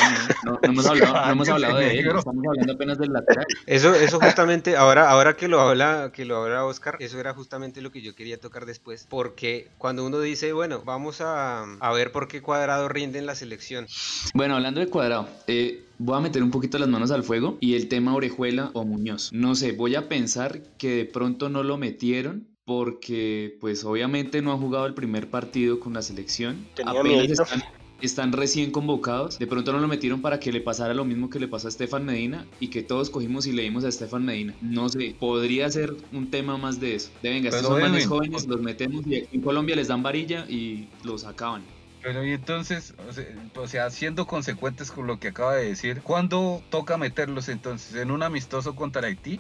[0.44, 3.46] no, no hemos hablado, no hemos hablado de él, estamos hablando apenas del lateral.
[3.66, 7.82] Eso, eso justamente, ahora, ahora que lo habla, que lo habla Oscar, eso era justamente
[7.82, 9.08] lo que yo quería tocar después.
[9.10, 13.36] Porque cuando uno dice, bueno, vamos a, a ver por qué cuadrado rinde en la
[13.36, 13.88] selección.
[14.34, 17.76] Bueno, hablando de cuadrado, eh, voy a meter un poquito las manos al fuego y
[17.76, 19.30] el tema Orejuela o Muñoz.
[19.34, 24.52] No sé, voy a pensar que de pronto no lo metieron porque pues obviamente no
[24.52, 26.68] ha jugado el primer partido con la selección.
[26.76, 27.64] Tenía Apenas están,
[28.02, 29.40] están recién convocados.
[29.40, 31.70] De pronto no lo metieron para que le pasara lo mismo que le pasó a
[31.70, 34.56] Estefan Medina y que todos cogimos y leímos a Estefan Medina.
[34.62, 37.12] No sé, podría ser un tema más de eso.
[37.22, 40.88] De venga, estos son jóvenes, los metemos y aquí en Colombia les dan varilla y
[41.04, 41.64] los acaban.
[42.04, 46.02] Pero y entonces, o sea, o sea, siendo consecuentes con lo que acaba de decir,
[46.02, 47.96] ¿cuándo toca meterlos entonces?
[47.96, 49.40] ¿En un amistoso contra Haití?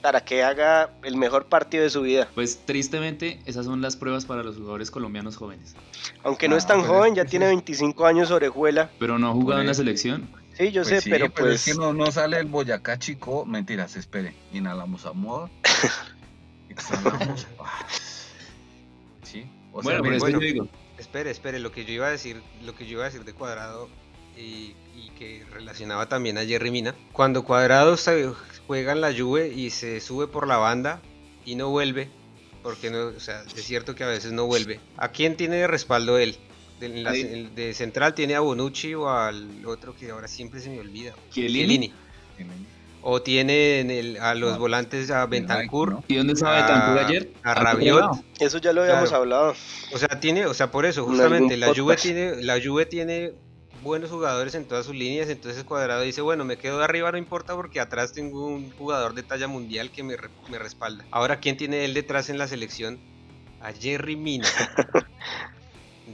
[0.00, 2.28] Para que haga el mejor partido de su vida.
[2.34, 5.76] Pues tristemente esas son las pruebas para los jugadores colombianos jóvenes.
[6.24, 7.50] Aunque no Ah, es tan pues joven, es ya tiene sí.
[7.54, 8.90] 25 años orejuela.
[8.98, 10.28] Pero no ha jugado en la selección.
[10.58, 11.64] Sí, yo Pues sé, sí, pero es pues...
[11.64, 13.46] que no, no sale el Boyacá chico.
[13.46, 14.34] Mentiras, espere.
[14.52, 15.50] Inhalamos amor.
[16.68, 18.28] Exhalamos paz.
[19.22, 19.46] Sí.
[19.72, 20.40] O sea, bueno, por mire, eso bueno.
[20.40, 20.68] yo digo.
[21.12, 23.34] Espere, espere, lo que yo iba a decir, lo que yo iba a decir de
[23.34, 23.90] Cuadrado
[24.34, 26.94] y, y que relacionaba también a Jerry Mina.
[27.12, 28.32] Cuando Cuadrado se
[28.66, 31.02] juega en la Juve y se sube por la banda
[31.44, 32.08] y no vuelve,
[32.62, 34.80] porque no, o sea, es cierto que a veces no vuelve.
[34.96, 36.34] ¿A quién tiene de respaldo él?
[36.80, 41.12] La- de central tiene a Bonucci o al otro que ahora siempre se me olvida.
[41.30, 41.92] Chiellini.
[42.38, 42.66] Chiellini.
[43.02, 46.04] O tiene en el- a los Ah, volantes a Bentancur, ¿no?
[46.08, 47.32] ¿Y dónde estaba a, Bentancur ayer?
[47.42, 48.10] a otro Rabiot.
[48.38, 49.22] Eso ya lo habíamos Claro.
[49.22, 49.54] hablado.
[49.92, 53.32] O sea, tiene, o sea, por eso, En justamente, la Juve tiene, la Juve tiene
[53.82, 57.18] buenos jugadores en todas sus líneas, entonces Cuadrado dice, bueno, me quedo de arriba, no
[57.18, 60.16] importa porque atrás tengo un jugador de talla mundial que me
[60.58, 61.04] respalda.
[61.10, 63.00] Ahora, ¿quién tiene él detrás en la selección?
[63.60, 64.48] A Jerry Mina.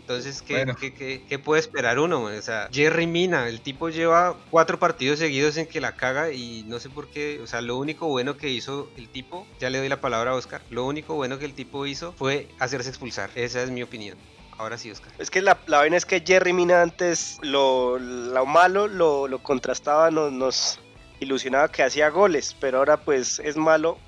[0.00, 0.74] Entonces, ¿qué, Bueno.
[0.80, 2.22] qué- qué- qué puede esperar uno?
[2.22, 6.64] O sea, Jerry Mina, el tipo lleva cuatro partidos seguidos en que la caga y
[6.66, 7.40] no sé por qué.
[7.42, 10.34] O sea, lo único bueno que hizo el tipo, ya le doy la palabra a
[10.34, 13.30] Oscar, lo único bueno que el tipo hizo fue hacerse expulsar.
[13.34, 14.16] Esa es mi opinión.
[14.56, 15.12] Ahora sí, Oscar.
[15.18, 19.40] Es que la, la vaina es que Jerry Mina antes lo, lo malo lo, lo
[19.42, 20.80] contrastaba, nos, nos
[21.20, 23.98] ilusionaba que hacía goles, pero ahora pues es malo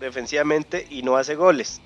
[0.00, 1.80] defensivamente y no hace goles.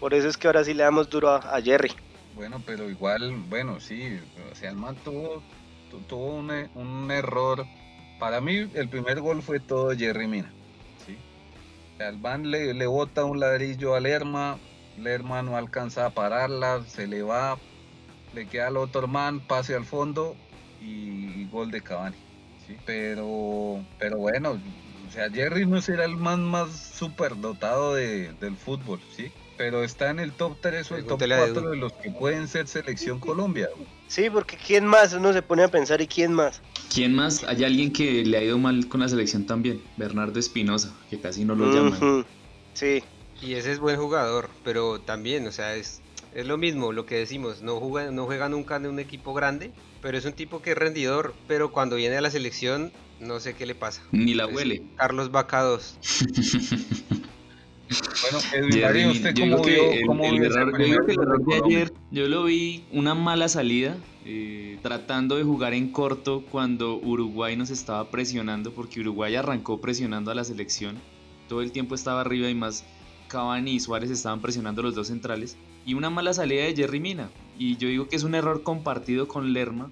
[0.00, 1.92] Por eso es que ahora sí le damos duro a, a Jerry.
[2.34, 4.18] Bueno, pero igual, bueno, sí,
[4.50, 5.42] o sea, el man tuvo,
[5.90, 7.66] tu- tuvo un, e- un error.
[8.18, 10.54] Para mí, el primer gol fue todo Jerry Mina.
[11.04, 11.16] ¿sí?
[11.98, 14.58] El le, le bota un ladrillo a Lerma,
[14.96, 17.58] Lerma no alcanza a pararla, se le va,
[18.32, 20.36] le queda al otro man, pase al fondo
[20.80, 22.16] y gol de Cavani.
[22.66, 22.76] ¿sí?
[22.84, 24.60] Pero, pero bueno,
[25.06, 29.32] o sea, Jerry no será el man más superdotado de, del fútbol, ¿sí?
[29.62, 31.70] Pero está en el top 3 o el top Pregúntele a 4 Edu.
[31.70, 33.68] de los que pueden ser selección Colombia.
[34.08, 35.12] Sí, porque ¿quién más?
[35.12, 36.60] Uno se pone a pensar y ¿quién más?
[36.92, 37.44] ¿Quién más?
[37.44, 39.80] Hay alguien que le ha ido mal con la selección también.
[39.96, 42.26] Bernardo Espinosa, que casi no lo llaman.
[42.74, 43.04] Sí,
[43.40, 46.00] Y ese es buen jugador, pero también, o sea, es,
[46.34, 49.70] es lo mismo lo que decimos, no juega, no juega nunca en un equipo grande,
[50.00, 53.54] pero es un tipo que es rendidor, pero cuando viene a la selección, no sé
[53.54, 54.02] qué le pasa.
[54.10, 54.82] Ni la huele.
[54.96, 55.98] Carlos Vaca 2.
[58.22, 59.12] Bueno, Edwin Jerry Mario, Mina.
[59.12, 61.38] ¿usted Yo cómo vio, el, cómo el vio ese error, yo que el de error
[61.38, 61.78] de Colombia?
[61.78, 67.56] ayer, yo lo vi una mala salida, eh, tratando de jugar en corto cuando Uruguay
[67.56, 70.96] nos estaba presionando, porque Uruguay arrancó presionando a la selección,
[71.48, 72.84] todo el tiempo estaba arriba y más
[73.28, 77.30] Cavani y Suárez estaban presionando los dos centrales, y una mala salida de Jerry Mina,
[77.58, 79.90] y yo digo que es un error compartido con Lerma,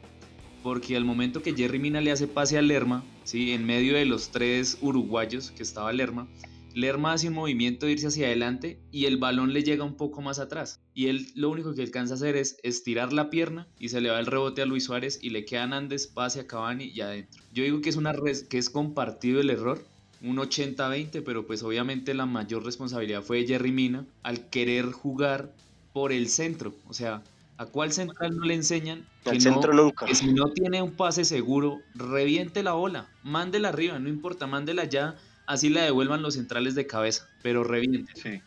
[0.63, 3.53] porque al momento que Jerry Mina le hace pase a Lerma, ¿sí?
[3.53, 6.27] en medio de los tres uruguayos que estaba Lerma,
[6.75, 10.39] Lerma hace un movimiento irse hacia adelante y el balón le llega un poco más
[10.39, 10.81] atrás.
[10.95, 14.11] Y él lo único que alcanza a hacer es estirar la pierna y se le
[14.11, 17.43] va el rebote a Luis Suárez y le queda Nández, pase a Cavani y adentro.
[17.53, 19.85] Yo digo que es, una res- que es compartido el error,
[20.23, 25.53] un 80-20, pero pues obviamente la mayor responsabilidad fue de Jerry Mina al querer jugar
[25.93, 26.75] por el centro.
[26.89, 27.23] O sea,
[27.57, 30.07] ¿a cuál central no le enseñan que no- centro nunca.
[30.07, 34.85] que si no tiene un pase seguro, reviente la bola, mándela arriba, no importa, mándela
[34.85, 35.17] ya,
[35.51, 38.13] así la devuelvan los centrales de cabeza, pero reviente.
[38.15, 38.41] Sí.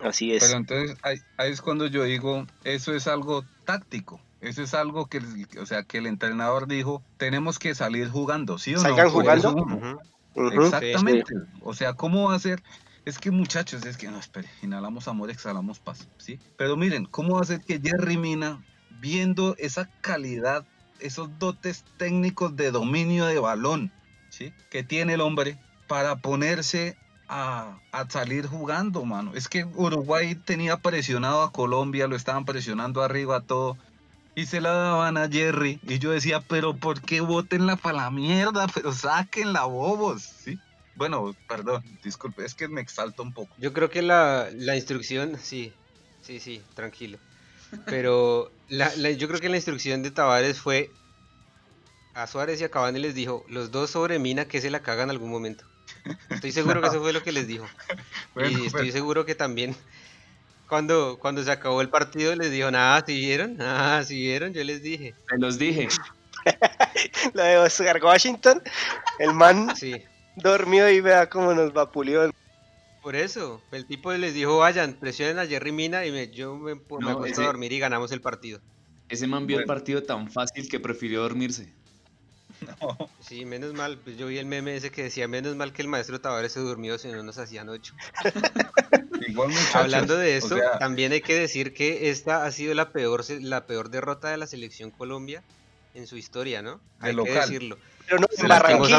[0.00, 0.42] Así es.
[0.42, 4.20] Pero entonces ahí, ahí es cuando yo digo, eso es algo táctico.
[4.40, 8.58] Eso es algo que, el- o sea, que el entrenador dijo, tenemos que salir jugando,
[8.58, 8.82] ¿sí o no?
[8.82, 10.00] Salgan jugando.
[10.34, 11.34] Exactamente.
[11.60, 12.62] O sea, ¿cómo va a ser?
[13.04, 16.38] Es que muchachos, es que no, espere, inhalamos amor, exhalamos paz, ¿sí?
[16.56, 18.64] Pero miren, ¿cómo va a ser que Jerry Mina,
[19.00, 20.64] viendo esa calidad,
[21.00, 23.92] esos dotes técnicos de dominio de balón,
[24.30, 24.52] ¿sí?
[24.70, 26.96] Que tiene el hombre para ponerse
[27.28, 29.32] a, a salir jugando, mano.
[29.34, 33.76] Es que Uruguay tenía presionado a Colombia, lo estaban presionando arriba todo.
[34.34, 35.78] Y se la daban a Jerry.
[35.86, 38.66] Y yo decía, pero ¿por qué botenla para la mierda?
[38.66, 40.58] Pero sáquenla, bobos, ¿sí?
[40.94, 43.54] Bueno, perdón, disculpe, es que me exalto un poco.
[43.58, 45.72] Yo creo que la, la instrucción, sí,
[46.22, 47.18] sí, sí, tranquilo.
[47.86, 50.90] Pero la, yo creo que la instrucción de Tavares fue
[52.14, 55.10] a Suárez y a Cavani les dijo, los dos sobre Mina que se la cagan
[55.10, 55.64] algún momento.
[56.30, 57.66] Estoy seguro que eso fue lo que les dijo.
[58.34, 59.76] Bueno, y estoy seguro que también
[60.68, 63.56] cuando, cuando se acabó el partido les dijo, nada, si vieron?
[63.56, 64.54] Nada, si vieron?
[64.54, 65.14] Yo les dije.
[65.28, 65.88] Se los dije.
[67.34, 68.62] Lo de Oscar Washington,
[69.18, 70.02] el man Sí,
[70.36, 72.30] dormido y vea cómo nos vapuleó.
[73.02, 73.62] por eso.
[73.72, 77.24] El tipo les dijo, vayan, presionen a Jerry Mina y me, yo me, me No,
[77.26, 78.60] ese- a dormir y ganamos el partido.
[79.08, 81.74] Ese man vio el partido tan fácil que prefirió dormirse.
[82.80, 85.82] No, Sí, menos mal, pues yo vi el meme ese que decía, menos mal que
[85.82, 87.94] el maestro Tavares se durmió, si no nos hacían ocho.
[89.26, 92.90] igual Hablando de o esto, sea, también hay que decir que esta ha sido la
[92.92, 95.42] peor, se- la peor derrota de la selección Colombia
[95.94, 96.80] en su historia, ¿no?
[97.00, 97.78] De Hay que decirlo.
[98.06, 98.98] Pero no, en Barranquilla.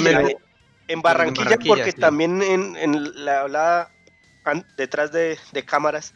[0.88, 2.00] En Barranquilla, Barranquilla, porque sí.
[2.00, 3.90] también en, en la hablaba
[4.44, 6.14] an- detrás de, de cámaras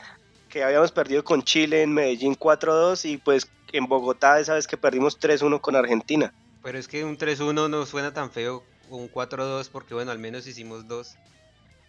[0.50, 4.78] que habíamos perdido con Chile en Medellín 4-2 y pues en Bogotá esa vez que
[4.78, 6.34] perdimos 3-1 con Argentina.
[6.68, 10.46] Pero es que un 3-1 no suena tan feo, un 4-2, porque bueno, al menos
[10.48, 11.16] hicimos dos.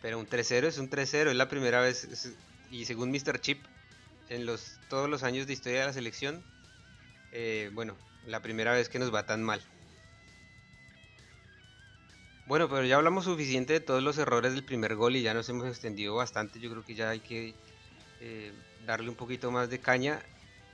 [0.00, 2.36] Pero un 3-0 es un 3-0, es la primera vez,
[2.70, 3.40] y según Mr.
[3.40, 3.60] Chip,
[4.28, 6.44] en los, todos los años de historia de la selección,
[7.32, 9.60] eh, bueno, la primera vez que nos va tan mal.
[12.46, 15.48] Bueno, pero ya hablamos suficiente de todos los errores del primer gol y ya nos
[15.48, 16.60] hemos extendido bastante.
[16.60, 17.52] Yo creo que ya hay que
[18.20, 18.52] eh,
[18.86, 20.22] darle un poquito más de caña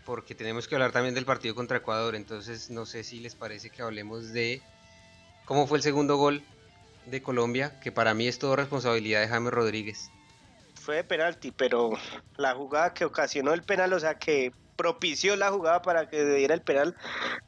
[0.04, 2.14] porque tenemos que hablar también del partido contra Ecuador.
[2.14, 4.62] Entonces, no sé si les parece que hablemos de
[5.44, 6.42] cómo fue el segundo gol
[7.06, 10.10] de Colombia, que para mí es todo responsabilidad de James Rodríguez.
[10.74, 11.92] Fue de penalti, pero
[12.36, 16.54] la jugada que ocasionó el penal, o sea que propició la jugada para que diera
[16.54, 16.96] el penal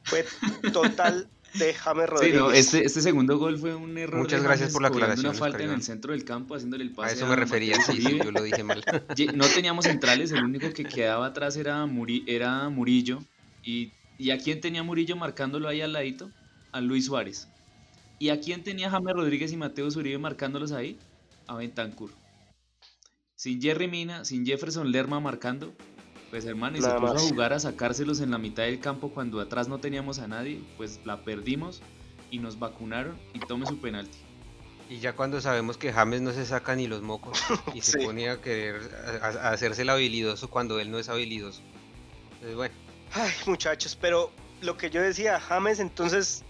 [0.03, 0.25] fue
[0.73, 2.39] total de James Sí, Rodríguez.
[2.39, 4.19] no, este, este segundo gol fue un error.
[4.21, 6.95] Muchas gracias por la aclaración, Una falta en el centro del campo, haciéndole el A
[6.95, 7.15] pase.
[7.15, 8.83] eso me refería, sí, sí, yo lo dije mal.
[9.35, 13.19] No teníamos centrales, el único que quedaba atrás era, Muri- era Murillo.
[13.63, 16.29] Y, ¿Y a quién tenía Murillo marcándolo ahí al ladito?
[16.71, 17.47] A Luis Suárez.
[18.19, 20.97] ¿Y a quién tenía James Rodríguez y Mateo Zuribe marcándolos ahí?
[21.47, 22.09] A Bentancur.
[23.35, 25.71] Sin Jerry Mina, sin Jefferson Lerma marcando,
[26.29, 27.23] pues hermano, y se Nada puso más.
[27.23, 30.61] a jugar a sacárselos en la mitad del campo cuando atrás no teníamos a nadie,
[30.77, 31.81] pues la perdimos
[32.31, 34.17] y nos vacunaron y tome su penalti.
[34.89, 37.37] Y ya cuando sabemos que James no se saca ni los mocos
[37.73, 38.05] y se Sí.
[38.05, 38.81] pone a querer
[39.21, 41.61] a, a hacerse el habilidoso cuando él no es habilidoso.
[42.33, 42.75] Entonces, bueno,
[43.13, 46.43] Ay, muchachos, pero lo que yo decía, James, entonces,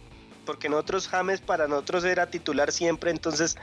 [0.46, 3.56] porque nosotros James para nosotros era titular siempre, entonces,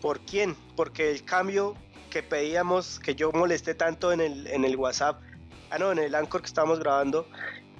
[0.00, 0.56] ¿por quién?
[0.74, 1.74] Porque el cambio
[2.12, 5.22] que pedíamos, que yo molesté tanto en el, en el WhatsApp,
[5.70, 7.26] ah, no, en el Anchor que estábamos grabando,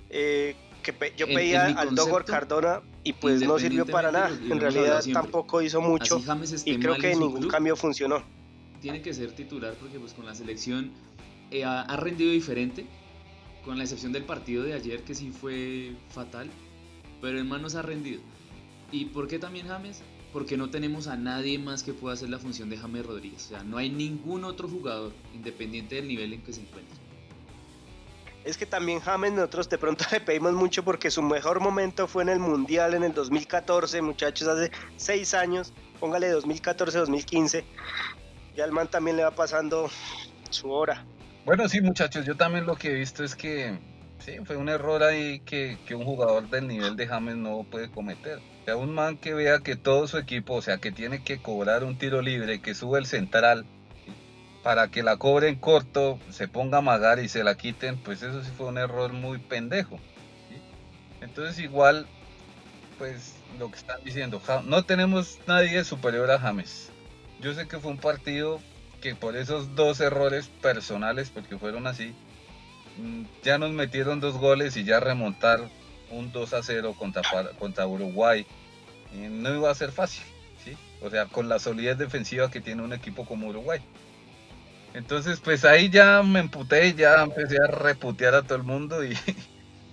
[0.08, 3.84] eh, que pe- yo En- pedía en mi al Dogor Cardona y pues no sirvió
[3.84, 4.30] para nada.
[4.50, 6.18] En realidad tampoco hizo mucho
[6.64, 8.22] y creo que en ningún club, cambio funcionó.
[8.80, 10.90] tiene que ser titular porque pues con la selección
[11.50, 12.86] eh, ha, ha rendido diferente,
[13.66, 16.50] con la excepción del partido de ayer que sí fue fatal,
[17.20, 18.20] pero en manos ha rendido.
[18.90, 20.02] ¿Y por qué también James?
[20.32, 23.46] Porque no tenemos a nadie más que pueda hacer la función de James Rodríguez.
[23.46, 26.96] O sea, no hay ningún otro jugador, independiente del nivel en que se encuentre.
[28.44, 32.22] Es que también James nosotros de pronto le pedimos mucho porque su mejor momento fue
[32.24, 37.64] en el Mundial en el 2014, muchachos, hace seis años, póngale 2014-2015.
[38.56, 39.88] Ya al man también le va pasando
[40.50, 41.04] su hora.
[41.44, 43.78] Bueno, sí, muchachos, yo también lo que he visto es que
[44.18, 47.90] sí, fue un error ahí que, que un jugador del nivel de James no puede
[47.90, 48.40] cometer.
[48.64, 51.82] Sea, un man que vea que todo su equipo, o sea, que tiene que cobrar
[51.82, 53.64] un tiro libre, que sube el central
[54.62, 58.22] para que la cobre en corto, se ponga a magar y se la quiten, pues
[58.22, 59.98] eso sí fue un error muy pendejo.
[61.20, 62.06] Entonces igual,
[62.98, 66.90] pues lo que están diciendo, no tenemos nadie superior a James.
[67.40, 68.60] Yo sé que fue un partido
[69.00, 72.14] que por esos dos errores personales, porque fueron así,
[72.98, 75.68] mm, ya nos metieron dos goles y ya remontar
[76.12, 77.22] un 2 a 0 contra,
[77.58, 78.46] contra Uruguay
[79.14, 80.22] eh, no iba a ser fácil,
[80.64, 80.72] ¿sí?
[81.02, 83.80] O sea, con la solidez defensiva que tiene un equipo como Uruguay.
[84.94, 89.16] Entonces, pues ahí ya me emputé, ya empecé a reputear a todo el mundo y...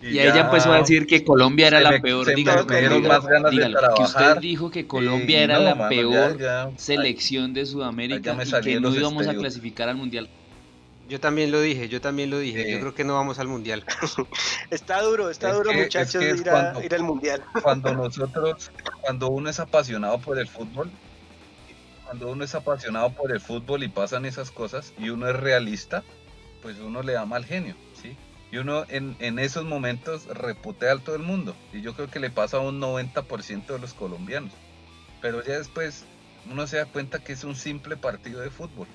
[0.01, 2.23] Y, ella empezó a decir que Colombia era la me- peor.
[2.23, 4.39] se me Dígalo, dieron dígalo, más ganas de dígalo, que usted trabajar.
[4.39, 8.79] dijo que Y Colombia era no, la mano, peor ya- selección de Sudamérica y que
[8.79, 10.29] no íbamos a clasificar al Mundial.
[11.09, 12.63] Yo también lo dije, yo también lo dije.
[12.63, 12.71] Sí.
[12.71, 13.83] Yo creo que no vamos al mundial.
[14.69, 17.03] Está duro, está Es duro, que- es muchachos, que es ir, a- cuando- ir al
[17.03, 17.43] Mundial.
[17.63, 20.89] cuando nosotros, cuando uno es apasionado por el fútbol,
[22.05, 26.03] cuando uno es apasionado por el fútbol y pasan esas cosas y uno es realista,
[26.61, 28.15] pues uno le da mal genio, ¿sí?
[28.51, 31.55] Y uno en, en esos momentos reputea a todo el mundo.
[31.71, 34.51] Y yo creo que le pasa a un 90% de los colombianos.
[35.21, 36.05] Pero ya después
[36.51, 38.87] uno se da cuenta que es un simple partido de fútbol.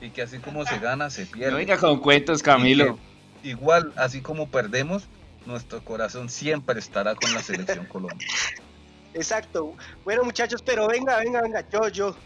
[0.00, 1.52] Y que así como se gana, se pierde.
[1.52, 2.98] No venga con cuentos, Camilo.
[3.42, 5.04] Igual, así como perdemos,
[5.46, 8.26] nuestro corazón siempre estará con la selección Colombia.
[9.14, 9.74] Exacto.
[10.04, 12.16] Bueno, muchachos, pero venga, venga, venga, yo, yo.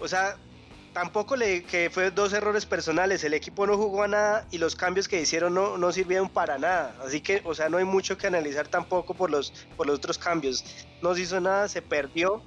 [0.00, 0.36] O sea,
[0.92, 3.24] tampoco le que fue dos errores personales.
[3.24, 6.56] El equipo no jugó a nada y los cambios que hicieron no, no sirvieron para
[6.56, 6.94] nada.
[7.04, 10.18] Así que, o sea, no hay mucho que analizar tampoco por los, por los otros
[10.18, 10.64] cambios.
[11.02, 12.42] No se hizo nada, se perdió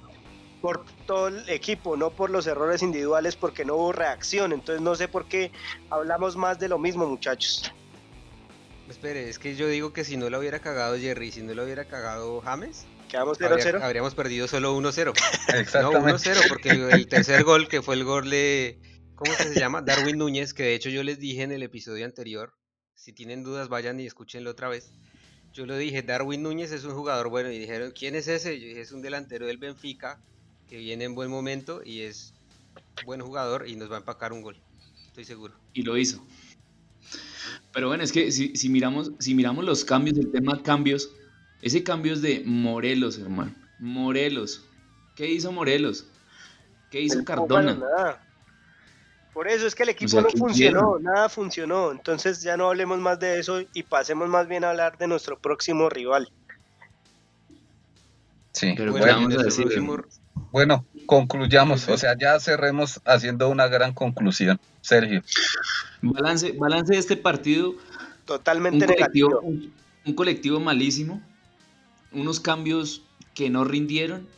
[0.60, 4.52] por todo el equipo, no por los errores individuales, porque no hubo reacción.
[4.52, 5.52] Entonces no sé por qué
[5.90, 7.72] hablamos más de lo mismo, muchachos.
[8.88, 11.64] Espere, es que yo digo que si no lo hubiera cagado Jerry, si no lo
[11.64, 13.82] hubiera cagado James, Quedamos habría- 0-0.
[13.82, 15.12] habríamos perdido solo 1-0.
[15.52, 16.12] No, Exactamente.
[16.30, 18.80] 1-0, porque el, el tercer gol, que fue el gol de.
[19.14, 19.82] ¿Cómo que se llama?
[19.82, 22.54] Darwin Núñez, que de hecho yo les dije en el episodio anterior.
[22.94, 24.92] Si tienen dudas, vayan y escúchenlo otra vez.
[25.52, 27.50] Yo lo dije, Darwin Núñez es un jugador bueno.
[27.50, 28.58] Y dijeron, ¿quién es ese?
[28.60, 30.20] Yo dije, es un delantero del Benfica,
[30.68, 32.32] que viene en buen momento y es
[33.04, 34.56] buen jugador y nos va a empacar un gol.
[35.08, 35.54] Estoy seguro.
[35.72, 36.24] y lo hizo.
[37.72, 41.10] Pero bueno, es que si, si miramos, si miramos los cambios, el tema cambios,
[41.62, 43.54] ese cambio es de Morelos, hermano.
[43.78, 44.64] Morelos.
[45.16, 46.06] ¿Qué hizo Morelos?
[46.90, 47.74] ¿Qué hizo El Cardona?
[47.74, 48.24] Nada.
[49.32, 51.92] Por eso es que el equipo sea, no ¿qué funcionó, nada funcionó.
[51.92, 55.38] Entonces ya no hablemos más de eso y pasemos más bien a hablar de nuestro
[55.38, 56.28] próximo rival.
[58.52, 58.74] Sí.
[58.76, 59.64] Pero Bueno, ¿qué en vamos a decir?
[59.64, 60.02] próximo-
[60.52, 64.60] Bueno, concluyamos, o sea, ya cerremos haciendo una gran conclusión.
[64.80, 65.22] Sergio,
[66.02, 67.76] Balance, balance de este partido, un
[68.24, 69.40] Totalmente colectivo, negativo.
[69.40, 69.72] un,
[70.06, 71.22] un colectivo malísimo,
[72.12, 73.02] unos cambios
[73.34, 74.28] que no rindieron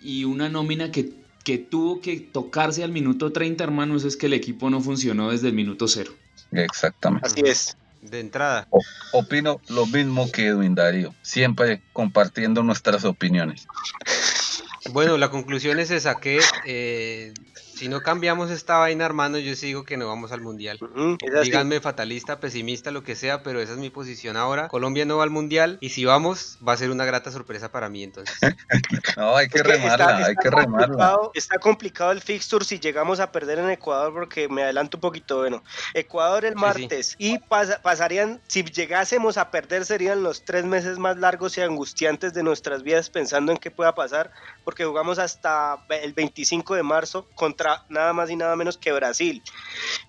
[0.00, 1.12] y una nómina que,
[1.44, 5.48] que tuvo que tocarse al minuto 30, hermanos, es que el equipo no funcionó desde
[5.48, 6.12] el minuto cero.
[6.52, 7.26] exactamente.
[7.26, 7.76] Así es.
[8.02, 8.68] de entrada.
[9.12, 13.66] Opino lo mismo que Edwin Darío, siempre compartiendo nuestras opiniones.
[14.92, 17.32] Bueno, la conclusión es esa, que eh,
[17.74, 20.78] si no cambiamos esta vaina, hermano, yo sí digo que no vamos al mundial.
[21.20, 21.50] Es así.
[21.50, 24.68] Díganme fatalista, pesimista, lo que sea, pero esa es mi posición ahora.
[24.68, 27.88] Colombia no va al mundial y si vamos, va a ser una grata sorpresa para
[27.88, 28.36] mí entonces.
[29.16, 30.86] No, hay que Es que remarla, está- hay está que remarla.
[30.86, 35.00] complicado- Está complicado el fixture si llegamos a perder en Ecuador porque me adelanto un
[35.02, 35.62] poquito, bueno,
[35.94, 36.60] Ecuador el Sí, sí.
[36.64, 41.60] martes y pasa- pasarían, si llegásemos a perder serían los tres meses más largos y
[41.60, 44.32] angustiantes de nuestras vidas pensando en qué pueda pasar
[44.64, 49.42] porque jugamos hasta el 25 de marzo contra nada más y nada menos que Brasil.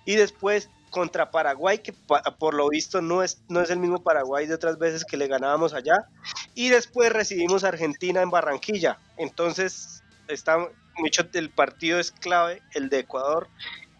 [0.04, 4.02] Y después contra Paraguay que pa- por lo visto no es, no es el mismo
[4.02, 6.06] Paraguay de otras veces que le ganábamos allá.
[6.54, 8.98] Y después recibimos Argentina en Barranquilla.
[9.18, 10.58] Entonces, está
[10.96, 13.48] mucho el partido es clave, el de Ecuador,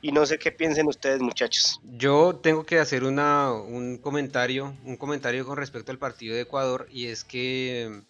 [0.01, 1.81] y no sé qué piensen ustedes, muchachos.
[1.83, 6.87] Yo tengo que hacer una, un comentario, un comentario con respecto al partido de Ecuador.
[6.91, 8.03] Y es que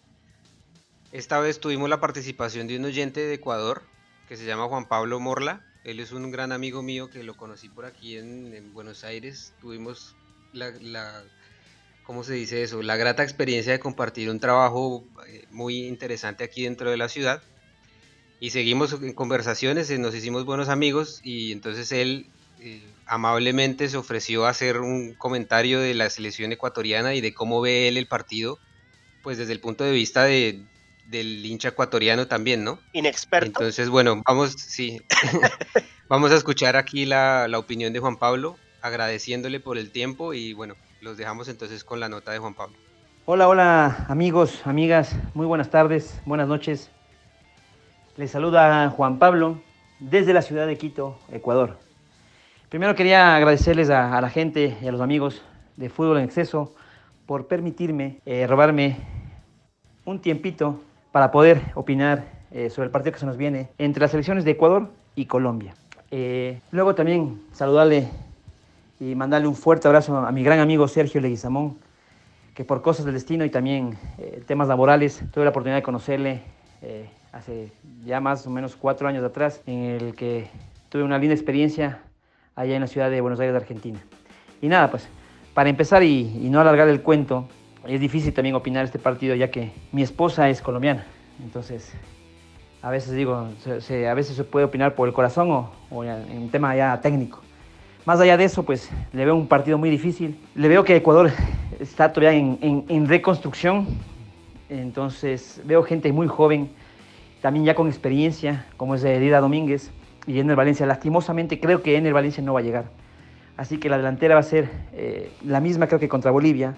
[1.11, 3.81] esta vez tuvimos la participación de un oyente de Ecuador
[4.27, 5.67] que se llama Juan Pablo Morla.
[5.83, 9.55] Él es un gran amigo mío que lo conocí por aquí en, en Buenos Aires.
[9.59, 10.19] Tuvimos
[10.51, 11.31] la, la-
[12.03, 12.81] ¿cómo se dice eso?
[12.83, 17.43] La grata experiencia de compartir un trabajo eh, muy interesante aquí dentro de la ciudad.
[18.39, 23.97] Y seguimos en conversaciones, eh, nos hicimos buenos amigos y entonces él eh, amablemente se
[23.97, 28.07] ofreció a hacer un comentario de la selección ecuatoriana y de cómo ve él el
[28.07, 28.61] partido,
[29.21, 30.69] pues desde el punto de vista de,
[31.07, 32.79] del hincha ecuatoriano también, ¿no?
[32.93, 33.47] Inexperto.
[33.47, 35.01] Entonces, bueno, vamos, sí,
[36.09, 40.53] vamos a escuchar aquí la, la opinión de Juan Pablo, agradeciéndole por el tiempo y
[40.53, 42.75] bueno, los dejamos entonces con la nota de Juan Pablo.
[43.25, 46.89] Hola, hola amigos, amigas, muy buenas tardes, buenas noches.
[48.15, 49.61] Les saluda Juan Pablo
[49.99, 51.77] desde la ciudad de Quito, Ecuador.
[52.69, 55.41] Primero quería agradecerles a, a la gente y a los amigos
[55.77, 56.73] de Fútbol en Exceso
[57.25, 58.97] por permitirme eh, robarme
[60.05, 60.81] un tiempito
[61.17, 64.51] para poder opinar eh, sobre el partido que se nos viene entre las selecciones de
[64.51, 65.73] Ecuador y Colombia.
[66.11, 68.07] Eh, luego también saludarle
[68.99, 71.79] y mandarle un fuerte abrazo a mi gran amigo Sergio Leguizamón,
[72.53, 76.41] que por cosas del destino y también eh, temas laborales tuve la oportunidad de conocerle
[76.83, 77.71] eh, hace
[78.05, 80.51] ya más o menos cuatro años atrás, en el que
[80.89, 81.97] tuve una linda experiencia
[82.55, 83.99] allá en la ciudad de Buenos Aires, Argentina.
[84.61, 85.09] Y nada, pues
[85.55, 87.49] para empezar y, y no alargar el cuento,
[87.87, 91.05] es difícil también opinar este partido ya que mi esposa es colombiana,
[91.43, 91.93] entonces
[92.81, 96.03] a veces digo, se- se- a veces se puede opinar por el corazón o, o
[96.03, 97.41] en un tema ya técnico.
[98.05, 100.37] Más allá de eso, pues le veo un partido muy difícil.
[100.55, 101.31] Le veo que Ecuador
[101.79, 103.87] está todavía en, en- en reconstrucción.
[104.69, 106.69] Entonces veo gente muy joven,
[107.41, 109.91] también ya con experiencia, como es Dida Domínguez
[110.25, 110.85] y Ener Valencia.
[110.85, 112.85] Lastimosamente creo que Ener Valencia no va a llegar.
[113.57, 116.75] Así que la delantera va a ser eh, la misma creo que contra Bolivia.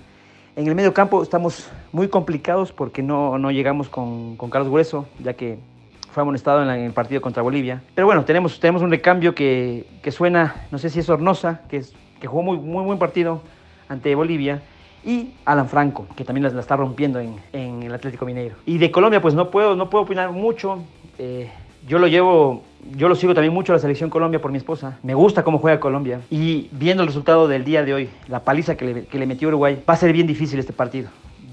[0.59, 5.07] En el medio campo estamos muy complicados porque no, no llegamos con, con Carlos Grueso,
[5.23, 5.57] ya que
[6.11, 7.81] fue amonestado en, el partido contra Bolivia.
[7.95, 11.81] Pero bueno, tenemos, tenemos un recambio que, que suena, no sé si es Hornosa, que,
[12.19, 13.41] que jugó muy, muy buen partido
[13.87, 14.61] ante Bolivia,
[15.05, 18.57] y Alan Franco, que también la, la está rompiendo en, en el Atlético Mineiro.
[18.65, 20.83] Y de Colombia, pues no puedo, no puedo opinar mucho.
[21.19, 21.49] eh,
[21.87, 22.63] yo lo llevo,
[22.95, 24.97] yo lo sigo también mucho a la selección Colombia por mi esposa.
[25.03, 26.21] Me gusta cómo juega Colombia.
[26.29, 29.93] Y viendo el resultado del día de hoy, la paliza que le, metió Uruguay, va
[29.93, 31.09] a ser bien difícil este partido.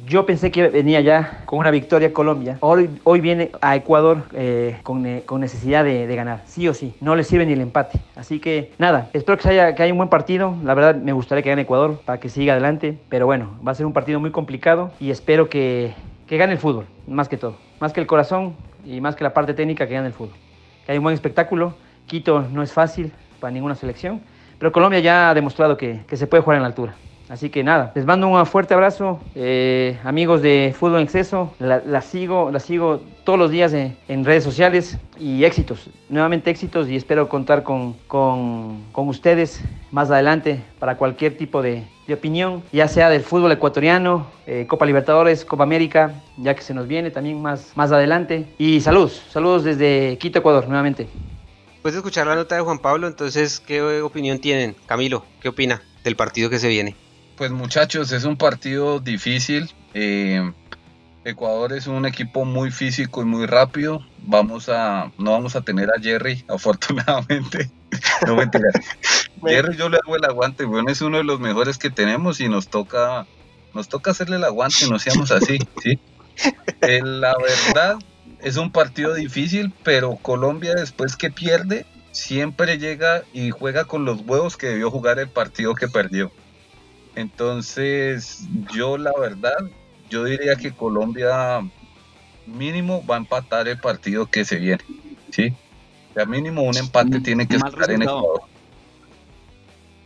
[0.07, 2.59] Yo pensé que venía ya con una victoria Colombia.
[2.61, 2.89] Hoy,
[3.21, 6.95] viene a Ecuador eh, con, eh, con necesidad de, ganar, sí o sí.
[7.01, 7.99] No le sirve ni el empate.
[8.15, 10.55] Así que nada, espero que, haya, que haya un buen partido.
[10.63, 12.99] La verdad me gustaría que gane Ecuador para que siga adelante.
[13.09, 15.93] Pero bueno, va a ser un partido muy complicado y espero que
[16.29, 17.57] gane el fútbol, más que todo.
[17.81, 18.55] Más que el corazón
[18.87, 20.37] y más que la parte técnica, que gane el fútbol.
[20.85, 21.75] Que hay un buen espectáculo.
[22.07, 24.21] Quito no es fácil para ninguna selección.
[24.59, 26.95] Pero Colombia ya ha demostrado que, que se puede jugar en la altura.
[27.29, 31.53] Así que nada, les mando un fuerte abrazo, eh, amigos de Fútbol en Exceso.
[31.59, 36.51] La, la sigo, la sigo todos los días en, en redes sociales y éxitos, nuevamente
[36.51, 42.15] éxitos y espero contar con, con, con ustedes más adelante para cualquier tipo de, de
[42.15, 46.87] opinión, ya sea del fútbol ecuatoriano, eh, Copa Libertadores, Copa América, ya que se nos
[46.87, 48.47] viene también más, más adelante.
[48.59, 51.09] Y saludos, saludos desde Quito, Ecuador, nuevamente.
[51.73, 54.77] Después de escuchar la nota de Juan Pablo, entonces, ¿qué opinión tienen?
[54.87, 56.97] Camilo, ¿qué opina del partido que se viene?
[57.37, 59.71] Pues muchachos, es un partido difícil.
[59.95, 60.51] eh,
[61.27, 64.01] Ecuador es un equipo muy físico y muy rápido.
[64.19, 67.69] Vamos a, no vamos a tener a Jerry, afortunadamente.
[68.27, 68.69] No mentira.
[69.45, 72.49] Jerry yo le hago el aguante, bueno, es uno de los mejores que tenemos y
[72.49, 73.27] nos toca,
[73.75, 75.99] nos toca hacerle el aguante, no seamos así, ¿sí?
[76.83, 77.99] Eh, la verdad
[78.41, 84.23] es un partido difícil, pero Colombia después que pierde siempre llega y juega con los
[84.23, 86.33] huevos que debió jugar el partido que perdió.
[87.15, 89.57] Entonces, yo la verdad,
[90.11, 91.61] yo diría que Colombia
[92.47, 94.85] mínimo va a empatar el partido que se viene,
[95.31, 95.55] ¿sí?
[96.17, 98.19] Sea, mínimo un empate tiene que Mal estar en resultado.
[98.21, 98.41] Ecuador.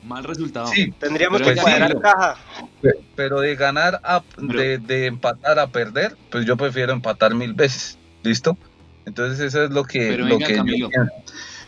[0.02, 0.66] Mal resultado.
[0.66, 2.00] Sí, Tendríamos Pero que cuadrar Camilo.
[2.00, 2.36] caja.
[2.82, 7.32] pe- pero de ganar, a, Pero- de, de empatar a perder, pues yo prefiero empatar
[7.34, 8.58] mil veces, ¿listo?
[9.06, 10.90] Entonces eso es lo que, Pero lo venga, que yo Camilo.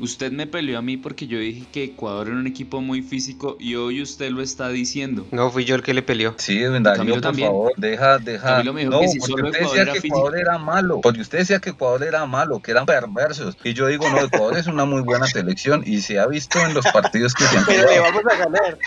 [0.01, 3.57] Usted me peleó a mí porque yo dije que Ecuador era un equipo muy físico
[3.61, 5.26] y hoy usted lo está diciendo.
[5.30, 6.34] No, fui yo el que le peleó.
[6.38, 7.49] Sí, Darío, Camilo por también.
[7.49, 8.49] favor, deja, deja.
[8.49, 10.18] Camilo me dijo no, que si porque solo usted Ecuador decía era que físico.
[10.18, 13.57] Ecuador era malo, porque usted decía que Ecuador era malo, que eran perversos.
[13.64, 16.74] Y yo digo, no, Ecuador es una muy buena selección y se ha visto en
[16.74, 18.78] los partidos que se han Pero le vamos a ganar.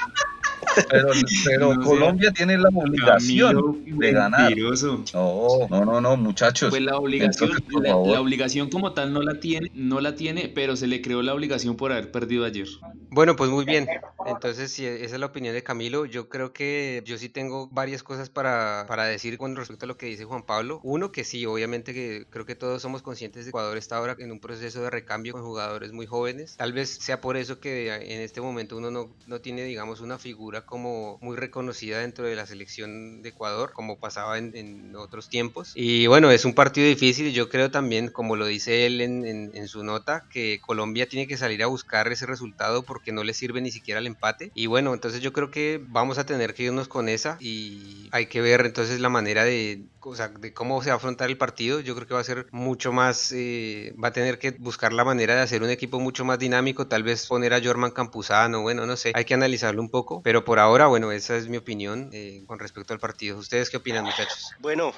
[0.90, 1.08] Pero,
[1.46, 4.42] pero No sea- Colombia tiene la obligación Camilo, de ganar.
[4.42, 5.04] mentiroso.
[5.14, 6.70] No, no, no, no, muchachos.
[6.70, 8.08] Pues la obligación, Entonces, por la, favor.
[8.10, 11.34] la obligación como tal no la tiene, no la tiene, pero se le creó la
[11.34, 12.68] obligación por haber perdido ayer.
[13.12, 13.88] Bueno, pues muy bien.
[14.26, 18.02] Entonces, si esa es la opinión de Camilo, yo creo que yo sí tengo varias
[18.04, 20.80] cosas para, para decir con respecto a lo que dice Juan Pablo.
[20.84, 24.16] Uno, que sí, obviamente que creo que todos somos conscientes de que Ecuador está ahora
[24.20, 26.56] en un proceso de recambio con jugadores muy jóvenes.
[26.58, 30.18] Tal vez sea por eso que en este momento uno no, no tiene, digamos, una
[30.18, 35.30] figura como muy reconocida dentro de la selección de Ecuador, como pasaba en, en otros
[35.30, 35.72] tiempos.
[35.74, 37.34] Y bueno, es un partido difícil.
[37.34, 41.28] Yo creo también, como lo dice él en, en- en su nota, que Colombia tiene
[41.28, 44.52] que salir a buscar ese resultado porque no le sirve ni siquiera el empate.
[44.54, 48.28] Y bueno, entonces yo creo que vamos a tener que irnos con esa y hay
[48.28, 51.38] que ver entonces la manera de, o sea, de cómo se va a afrontar el
[51.38, 51.80] partido.
[51.80, 55.04] Yo creo que va a ser mucho más, eh, va a tener que buscar la
[55.04, 58.86] manera de hacer un equipo mucho más dinámico, tal vez poner a Jorman Campuzano, bueno,
[58.86, 60.22] no sé, hay que analizarlo un poco.
[60.24, 63.38] Pero por ahora, bueno, esa es mi opinión eh, con respecto al partido.
[63.38, 64.54] ¿Ustedes qué opinan, muchachos?
[64.60, 64.94] Bueno,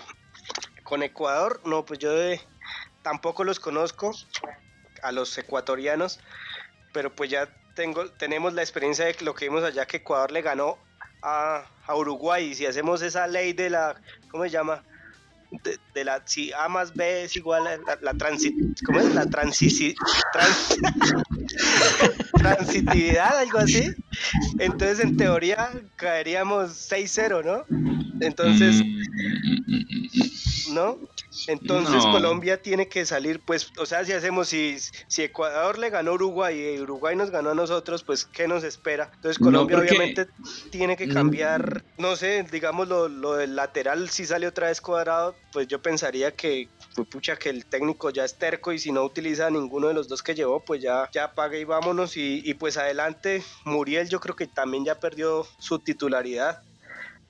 [0.83, 2.41] con Ecuador, no, pues yo de-
[3.01, 4.11] tampoco los conozco
[5.01, 6.19] a los ecuatorianos,
[6.91, 10.41] pero pues ya tengo, tenemos la experiencia de lo que vimos allá que Ecuador le
[10.41, 10.79] ganó
[11.21, 14.83] a, a Uruguay y si hacemos esa ley de la, ¿cómo se llama?
[15.63, 18.53] De, de la, si A más B es igual a la, la transi,
[18.85, 19.15] ¿cómo es?
[19.15, 19.25] La
[22.37, 23.93] transitividad, algo así.
[24.59, 27.63] Entonces, en teoría, caeríamos 6-0, ¿no?
[28.21, 30.97] Entonces, Mm, ¿no?
[31.47, 32.11] Entonces No.
[32.11, 36.13] Colombia tiene que salir, pues, o sea, si hacemos, si, si Ecuador le ganó a
[36.15, 39.09] Uruguay y Uruguay nos ganó a nosotros, pues, ¿qué nos espera?
[39.15, 40.27] Entonces No, Colombia porque- obviamente
[40.71, 45.37] tiene que cambiar, no sé, digamos lo, lo del lateral, si sale otra vez cuadrado,
[45.53, 49.03] pues yo pensaría que, pues, pucha, que el técnico ya es terco y si no
[49.03, 52.53] utiliza ninguno de los dos que llevó, pues ya, ya pague y vámonos y, y
[52.55, 56.59] pues adelante, Muriel yo creo que también ya perdió su titularidad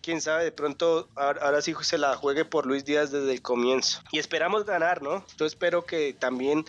[0.07, 3.41] quién sabe, de pronto ahora, ahora sí se la juegue por Luis Díaz desde el
[3.41, 4.01] comienzo.
[4.13, 5.25] Y esperamos ganar, ¿no?
[5.37, 6.63] Yo espero que también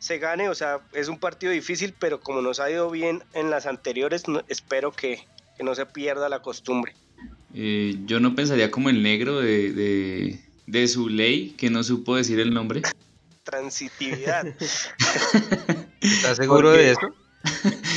[0.00, 3.50] se gane, o sea, es un partido difícil, pero como nos ha ido bien en
[3.50, 5.24] las anteriores, no- espero que,
[5.56, 6.92] que no se pierda la costumbre.
[7.54, 12.16] Eh, yo no pensaría como el negro de, de, de su ley, que no supo
[12.16, 12.82] decir el nombre.
[13.44, 14.44] Transitividad.
[16.00, 17.00] ¿Estás seguro de eso?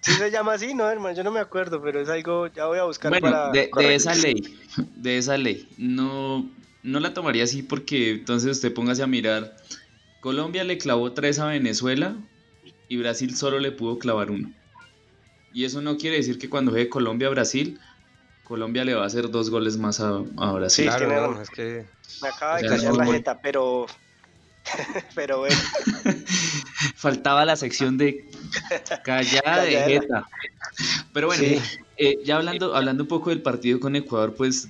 [0.00, 1.14] Sí se llama así, ¿no, hermano?
[1.16, 3.50] Yo no me acuerdo, pero es algo, ya voy a buscar Bueno, para...
[3.50, 4.42] de, esa ley,
[4.96, 6.50] de esa ley, no,
[6.82, 9.56] no la tomaría así porque entonces usted póngase a mirar,
[10.20, 12.16] Colombia le clavó tres a Venezuela
[12.88, 14.52] y Brasil solo le pudo clavar uno.
[15.52, 17.78] Y eso no quiere decir que cuando juegue Colombia-Brasil,
[18.44, 20.90] Colombia le va a hacer dos goles más a, a Brasil.
[20.90, 21.86] Sí, Claro, no, es que
[22.22, 23.86] Me acaba O de sea, callar la jeta, pero...
[25.14, 25.56] pero bueno,
[26.96, 28.28] Faltaba la sección de
[29.04, 30.26] callada de jeta.
[31.12, 31.58] Pero bueno, Sí.
[31.96, 34.68] eh, ya hablando, hablando un poco del partido con Ecuador, pues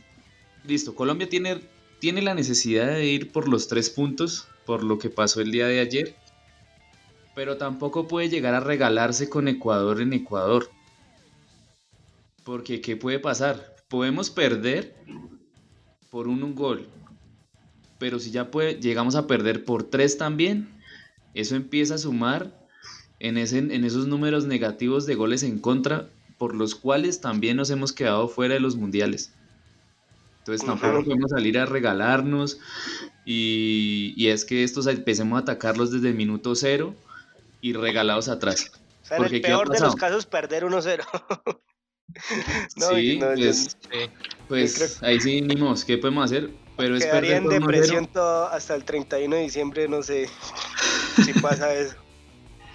[0.64, 1.60] listo, Colombia tiene,
[2.00, 5.66] tiene la necesidad de ir por los tres puntos, por lo que pasó el día
[5.66, 6.16] de ayer,
[7.34, 10.70] pero tampoco puede llegar a regalarse con Ecuador en Ecuador.
[12.44, 13.76] Porque, ¿qué puede pasar?
[13.88, 14.94] Podemos perder
[16.10, 16.88] por un, un gol,
[17.98, 20.68] pero si ya puede, llegamos a perder por tres también,
[21.34, 22.52] eso empieza a sumar
[23.20, 26.08] en, ese, en esos números negativos de goles en contra,
[26.38, 29.32] por los cuales también nos hemos quedado fuera de los mundiales.
[30.40, 32.58] Entonces tampoco podemos salir a regalarnos
[33.24, 36.94] y, y es que estos empecemos a atacarlos desde el minuto cero
[37.60, 38.72] y regalados atrás.
[38.74, 41.04] o sea, en Porque, el ¿qué ha peor de los casos, perder 1-0.
[42.76, 43.76] No, sí, no, yo- pues,
[44.48, 46.50] pues ahí sí, ni modos, ¿qué podemos hacer?
[46.76, 47.60] Pero es Quedaría perder en por 1-0.
[47.72, 50.28] depresión todo hasta el 31 de diciembre, no sé
[51.24, 51.96] si pasa eso.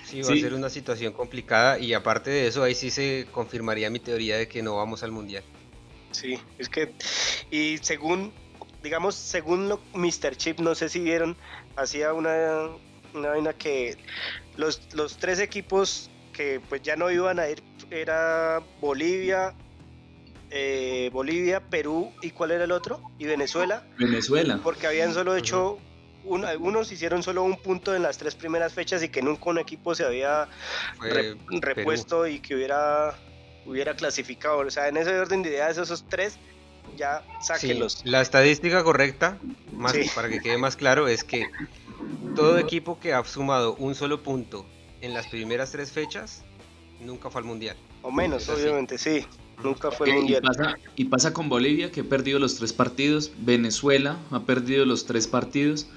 [0.05, 0.39] sí va Sí.
[0.39, 4.37] a ser una situación complicada y aparte de eso, ahí sí se confirmaría mi teoría
[4.37, 5.43] de que no vamos al mundial.
[6.11, 6.93] Sí, es que,
[7.51, 8.31] y según,
[8.81, 10.35] digamos, según lo, Mr.
[10.37, 11.35] Chip, no sé si vieron,
[11.75, 12.69] hacía una,
[13.13, 13.97] una vaina que
[14.55, 17.61] los, los tres equipos que pues ya no iban a ir
[17.91, 19.53] era Bolivia,
[20.49, 23.01] eh, Bolivia, Perú y ¿cuál era el otro?
[23.19, 24.59] Y Venezuela, Venezuela.
[24.63, 25.79] porque habían solo hecho,
[26.27, 29.57] un- algunos hicieron solo un punto en las tres primeras fechas y que nunca un
[29.59, 30.47] equipo se había
[30.99, 33.15] re- repuesto y que hubiera,
[33.65, 34.59] hubiera clasificado.
[34.59, 36.37] O sea, en ese orden de ideas, esos tres,
[36.95, 38.01] ya Sí, sáquenlos.
[38.05, 39.37] la estadística correcta,
[39.73, 40.09] más, Sí.
[40.15, 41.47] para que quede más claro, es que
[42.35, 44.65] todo equipo que ha sumado un solo punto
[45.01, 46.43] en las primeras tres fechas
[46.99, 47.77] nunca fue al mundial.
[48.01, 49.25] O menos, obviamente, sí.
[49.63, 50.41] Nunca fue Y mundial.
[50.41, 53.31] pasa, y pasa con Bolivia, que ha perdido los tres partidos.
[53.39, 55.87] Venezuela ha perdido los tres partidos.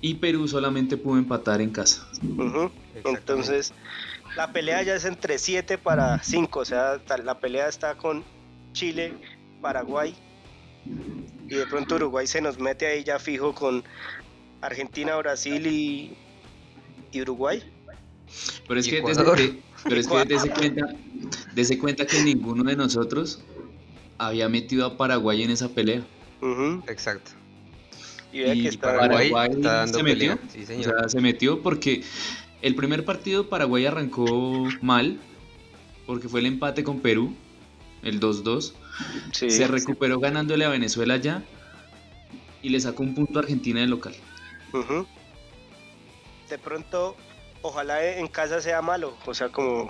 [0.00, 2.06] Y Perú solamente pudo empatar en casa.
[3.04, 3.72] Entonces,
[4.36, 6.60] la pelea ya es entre 7 para 5.
[6.60, 8.24] O sea, la pelea está con
[8.72, 9.14] Chile,
[9.60, 10.14] Paraguay.
[11.48, 13.82] Y de pronto Uruguay se nos mete ahí ya fijo con
[14.60, 16.16] Argentina, Brasil y,
[17.10, 17.62] y Uruguay.
[18.68, 20.86] Pero es Y que, desde, que- pero es que dese cuenta,
[21.54, 23.40] dese cuenta que ninguno de nosotros
[24.18, 26.02] había metido a Paraguay en esa pelea.
[26.40, 26.82] Ujú.
[26.88, 27.32] Exacto.
[28.32, 30.50] Y vea Y que está Paraguay Paraguay está dando se pelea, metió.
[30.52, 30.84] sí, O señor.
[31.00, 32.02] sea, se metió porque
[32.62, 35.18] el primer partido Paraguay arrancó mal,
[36.06, 37.34] porque fue el empate con Perú,
[38.02, 38.74] el 2-2.
[39.32, 39.50] Sí.
[39.50, 41.42] Se recuperó ganándole a Venezuela ya
[42.62, 44.14] y le sacó un punto a Argentina de local.
[44.72, 45.06] Ujú.
[46.50, 47.16] De pronto,
[47.62, 49.16] ojalá en casa sea malo.
[49.26, 49.88] O sea, como.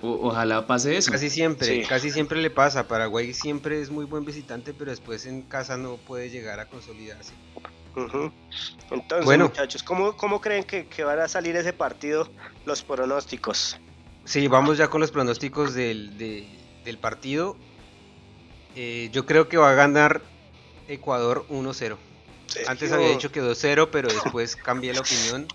[0.00, 1.10] O- ojalá pase eso.
[1.10, 1.82] Casi siempre, Sí.
[1.88, 2.86] casi siempre le pasa.
[2.86, 7.32] Paraguay siempre es muy buen visitante, pero después en casa no puede llegar a consolidarse.
[8.90, 9.44] Entonces, Bueno.
[9.46, 12.28] muchachos, ¿cómo, cómo creen que, que van a salir ese partido
[12.64, 13.76] los pronósticos?
[14.24, 16.46] Sí, vamos ya con los pronósticos del, de-
[16.84, 17.56] del partido.
[18.76, 20.22] Eh, yo creo que va a ganar
[20.88, 21.98] Ecuador 1-0.
[22.66, 25.46] Antes había dicho que 2-0, pero después cambié la opinión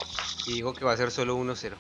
[0.46, 1.74] y digo que va a ser solo 1-0.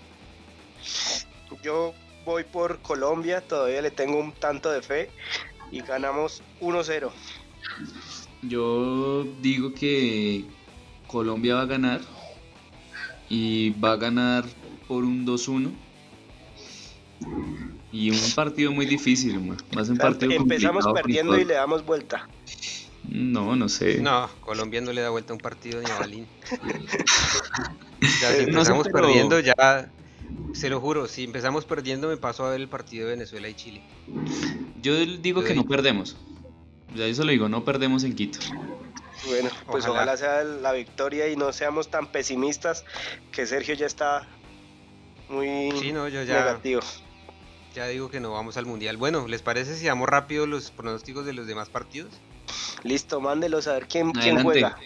[1.64, 1.94] Yo
[2.26, 5.10] voy por Colombia, todavía le tengo un tanto de fe
[5.72, 7.10] y ganamos 1-0.
[8.44, 10.46] Yo digo que
[11.08, 12.02] Colombia va a ganar
[13.30, 14.46] y va a ganar
[14.88, 15.72] por un 2-1.
[17.92, 19.40] Y un partido muy difícil,
[19.72, 22.28] ser un partido empezamos complicado perdiendo y le damos vuelta.
[23.08, 24.00] No, no sé.
[24.02, 26.28] No, Colombia no le da vuelta a un partido ni a Balín.
[28.22, 29.90] ya si Eh, no sé, empezamos pero- perdiendo, ya
[30.54, 33.54] se lo juro, si empezamos perdiendo me paso a ver el partido de Venezuela y
[33.54, 33.82] Chile.
[34.82, 36.18] Yo digo que no perdemos.
[36.96, 38.40] Ya eso lo digo, no perdemos en Quito.
[39.28, 40.14] Bueno, pues Ojalá.
[40.14, 40.18] ojalá.
[40.18, 42.86] sea la victoria y no seamos tan pesimistas
[43.32, 44.28] que Sergio ya está
[45.30, 46.82] muy Sí, no, yo ya, negativo.
[47.76, 48.96] ya digo que no vamos al mundial.
[48.98, 52.12] Bueno, ¿les parece si damos rápido los pronósticos de los demás partidos?
[52.84, 54.78] Listo, mándelos a ver quién, juega.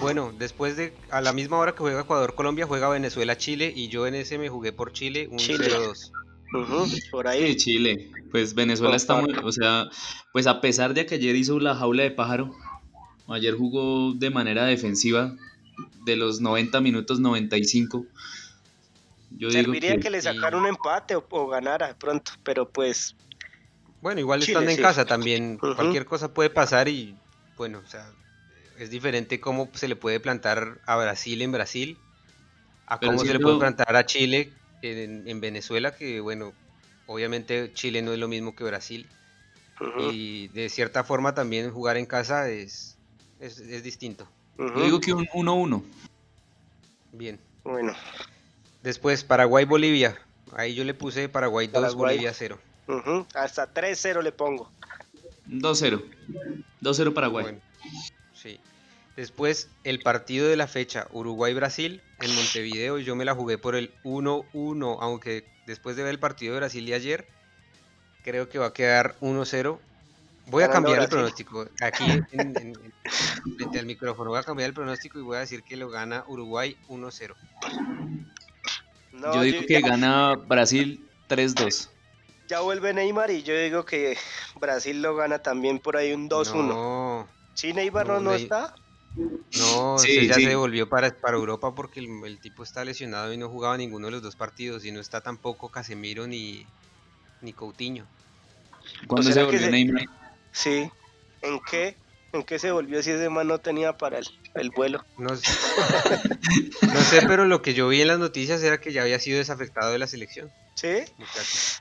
[0.00, 3.88] Bueno, después de a la misma hora que juega Ecuador Colombia juega Venezuela Chile y
[3.88, 5.68] yo en ese me jugué por Chile un Chile.
[5.68, 6.10] 0-2.
[6.54, 7.56] Ujú, por Sí, ahí.
[7.56, 8.10] Chile.
[8.30, 9.88] Pues Venezuela está muy, o sea,
[10.32, 12.54] pues a pesar de que ayer hizo la jaula de pájaro,
[13.28, 15.34] ayer jugó de manera defensiva
[16.04, 18.06] de los 90 minutos 95.
[19.30, 22.68] Yo digo Serviría que, que le sacara un empate o, o ganara de pronto, pero
[22.68, 23.14] pues
[24.00, 24.82] Bueno, igual Chile, estando en sí.
[24.82, 27.16] casa también, cualquier cosa puede pasar y
[27.56, 28.06] bueno, o sea,
[28.78, 31.98] es diferente cómo se le puede plantar a Brasil en Brasil,
[32.86, 36.52] a cómo se le puede plantar a Chile en, en Venezuela, que bueno,
[37.06, 39.08] obviamente Chile no es lo mismo que Brasil
[39.98, 42.96] y de cierta forma también jugar en casa es,
[43.40, 44.28] es, es distinto.
[44.58, 45.82] yo digo que un 1-1.
[47.12, 47.38] Bien.
[47.64, 47.94] bueno,
[48.82, 50.18] Después Paraguay-Bolivia.
[50.52, 52.14] Ahí yo le puse Paraguay 2, Paraguay.
[52.16, 52.58] Bolivia 0.
[53.34, 54.70] Hasta 3-0 le pongo.
[55.48, 56.02] 2-0.
[56.80, 57.42] 2-0 Paraguay.
[57.44, 57.60] Bueno,
[58.34, 58.58] sí.
[59.16, 63.90] Después, el partido de la fecha, Uruguay-Brasil, en Montevideo, yo me la jugué por el
[64.04, 67.26] 1-1, aunque después de ver el partido de Brasil de ayer,
[68.24, 69.78] creo que va a quedar 1-0.
[70.48, 71.66] Voy a cambiar el pronóstico.
[71.80, 72.92] Aquí, en- en- en-
[73.56, 76.24] frente al micrófono, voy a cambiar el pronóstico y voy a decir que lo gana
[76.28, 77.34] Uruguay 1-0.
[79.12, 81.88] No, yo digo que ya, gana Brasil 3-2.
[82.48, 84.16] Ya vuelve Neymar y yo digo que
[84.60, 86.68] Brasil lo gana también por ahí un 2-1.
[86.68, 88.74] No, ¿Sí, Neymar no, No, Ney- está?
[89.58, 90.42] no, Sí, ya sí.
[90.42, 94.06] se devolvió para, para Europa porque el, el tipo está lesionado y no jugaba ninguno
[94.06, 96.66] de los dos partidos y no está tampoco Casemiro ni,
[97.40, 98.06] ni Coutinho.
[99.06, 100.04] ¿Cuándo se volvió se- Neymar?
[100.52, 100.90] Sí.
[101.42, 101.96] ¿En qué?
[102.32, 105.04] ¿En qué se volvió si ese man no tenía para el, el vuelo?
[105.16, 105.50] No, sé-
[106.92, 109.38] no sé, pero lo que yo vi en las noticias era que ya había sido
[109.38, 111.04] desafectado de la selección, ¿Sí?
[111.16, 111.80] muchachos.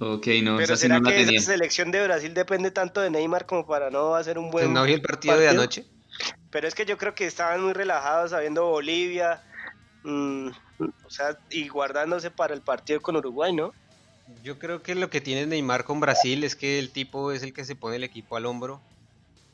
[0.00, 1.38] Ok, no, Pero esa sí ¿será no la que tenía.
[1.40, 4.84] esa selección de Brasil depende tanto de Neymar como para no hacer un buen ¿No
[4.84, 5.62] vi el partido, de partido?
[5.62, 5.86] anoche?
[6.50, 9.42] Pero es que yo creo que estaban muy relajados sabiendo Bolivia,
[10.02, 10.48] mm,
[11.04, 13.72] o sea, y guardándose para el partido con Uruguay, ¿no?
[14.42, 17.52] Yo creo que lo que tiene Neymar con Brasil es que el tipo es el
[17.52, 18.82] que se pone el equipo al hombro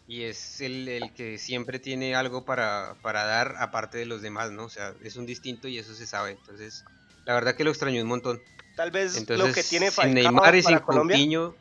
[0.07, 4.51] y es el, el que siempre tiene algo para, para dar aparte de los demás,
[4.53, 4.65] ¿no?
[4.65, 6.33] O sea, es un distinto y eso se sabe.
[6.33, 6.85] Entonces,
[7.25, 8.41] la verdad que lo extrañó un montón.
[8.77, 11.17] Tal vez Entonces, lo que tiene sin Falcao Neymar y sin Colombia.
[11.17, 11.55] Coutinho,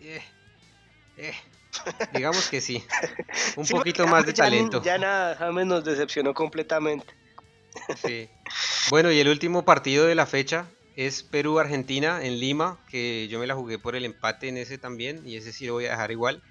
[0.00, 0.22] eh,
[1.16, 1.34] eh,
[2.12, 2.84] digamos que sí.
[3.56, 4.82] Un Sí, poquito más de ya ni- talento.
[4.82, 7.06] Ya nada, James nos decepcionó completamente.
[8.04, 8.28] Sí.
[8.90, 10.66] Bueno, y el último partido de la fecha
[10.96, 15.26] es Perú-Argentina en Lima, que yo me la jugué por el empate en ese también,
[15.26, 16.42] y ese sí lo voy a dejar igual.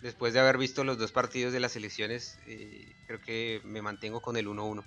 [0.00, 4.20] Después de haber visto los dos partidos de las selecciones, eh, creo que me mantengo
[4.20, 4.84] con el 1-1.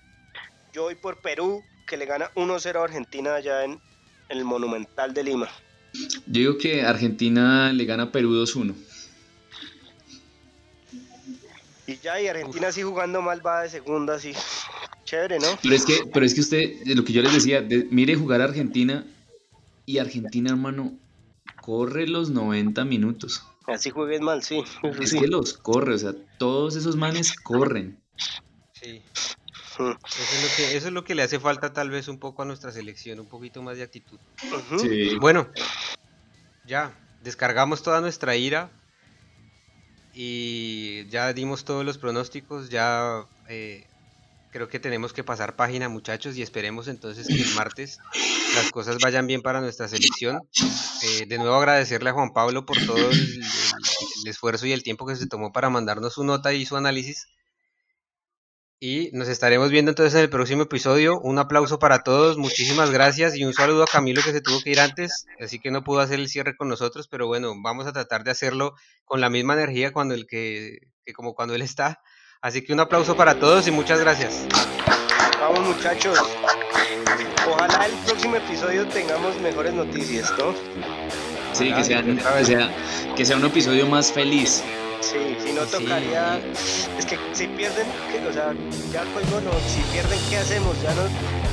[0.74, 3.80] Yo voy por Perú, que le gana 1-0 a Argentina allá en
[4.30, 5.50] el Monumental de Lima.
[5.94, 8.76] Yo digo que Argentina le gana a Perú 2-1.
[11.88, 14.34] Y ya, y Argentina sí jugando mal va de segunda, así.
[15.04, 15.48] Chévere, ¿no?
[15.62, 18.42] Pero es que, pero es que usted, lo que yo les decía, de- mire jugar
[18.42, 19.06] a Argentina
[19.86, 20.94] y Argentina, hermano,
[21.62, 23.44] corre los 90 minutos.
[23.68, 24.64] Así juegues mal, sí.
[25.00, 25.20] Es sí.
[25.20, 28.00] que los corre, o sea, todos esos manes corren.
[28.74, 29.02] Sí.
[30.06, 32.42] Eso es, lo que, eso es lo que le hace falta tal vez un poco
[32.42, 34.20] a nuestra selección, un poquito más de actitud.
[34.80, 35.16] Sí.
[35.20, 35.52] Bueno,
[36.64, 38.72] ya, descargamos toda nuestra ira
[40.14, 43.84] y ya dimos todos los pronósticos, ya eh,
[44.52, 47.98] creo que tenemos que pasar página muchachos y esperemos entonces que el martes
[48.56, 50.40] las cosas vayan bien para nuestra selección.
[51.04, 53.42] Eh, de nuevo agradecerle a Juan Pablo por todo el, el-
[54.24, 57.28] el esfuerzo y el tiempo que se tomó para mandarnos su nota y su análisis.
[58.80, 61.20] Y nos estaremos viendo entonces en el próximo episodio.
[61.22, 64.72] Un aplauso para todos, muchísimas gracias y un saludo a Camilo que se tuvo que
[64.72, 67.94] ir antes, así que no pudo hacer el cierre con nosotros, pero bueno, vamos a
[67.94, 68.74] tratar de hacerlo
[69.06, 72.02] con la misma energía cuando el que, que como cuando él está.
[72.42, 74.46] Así que un aplauso para todos y muchas gracias.
[75.40, 76.20] Vamos, muchachos.
[77.48, 80.54] Ojalá el próximo episodio tengamos mejores noticias, ¿no?
[81.54, 82.48] Sí, que sea, que vez.
[82.48, 82.70] sea,
[83.16, 84.64] que sea un episodio más feliz.
[85.06, 86.42] Sí, si no Sí, tocaría.
[86.98, 87.86] Es que si pierden,
[88.28, 88.54] o sea,
[88.92, 89.52] ya juego no.
[89.70, 90.82] Si pierden, ¿qué hacemos?
[90.82, 91.04] Ya no.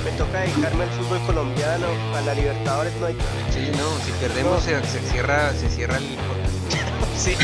[0.04, 1.86] Me toca dedicarme al fútbol colombiano,
[2.16, 3.14] a la Libertadores, no hay.
[3.52, 4.60] Sí, no, si perdemos No.
[4.60, 6.04] Se, se cierra, se cierra el.
[7.18, 7.36] Sí.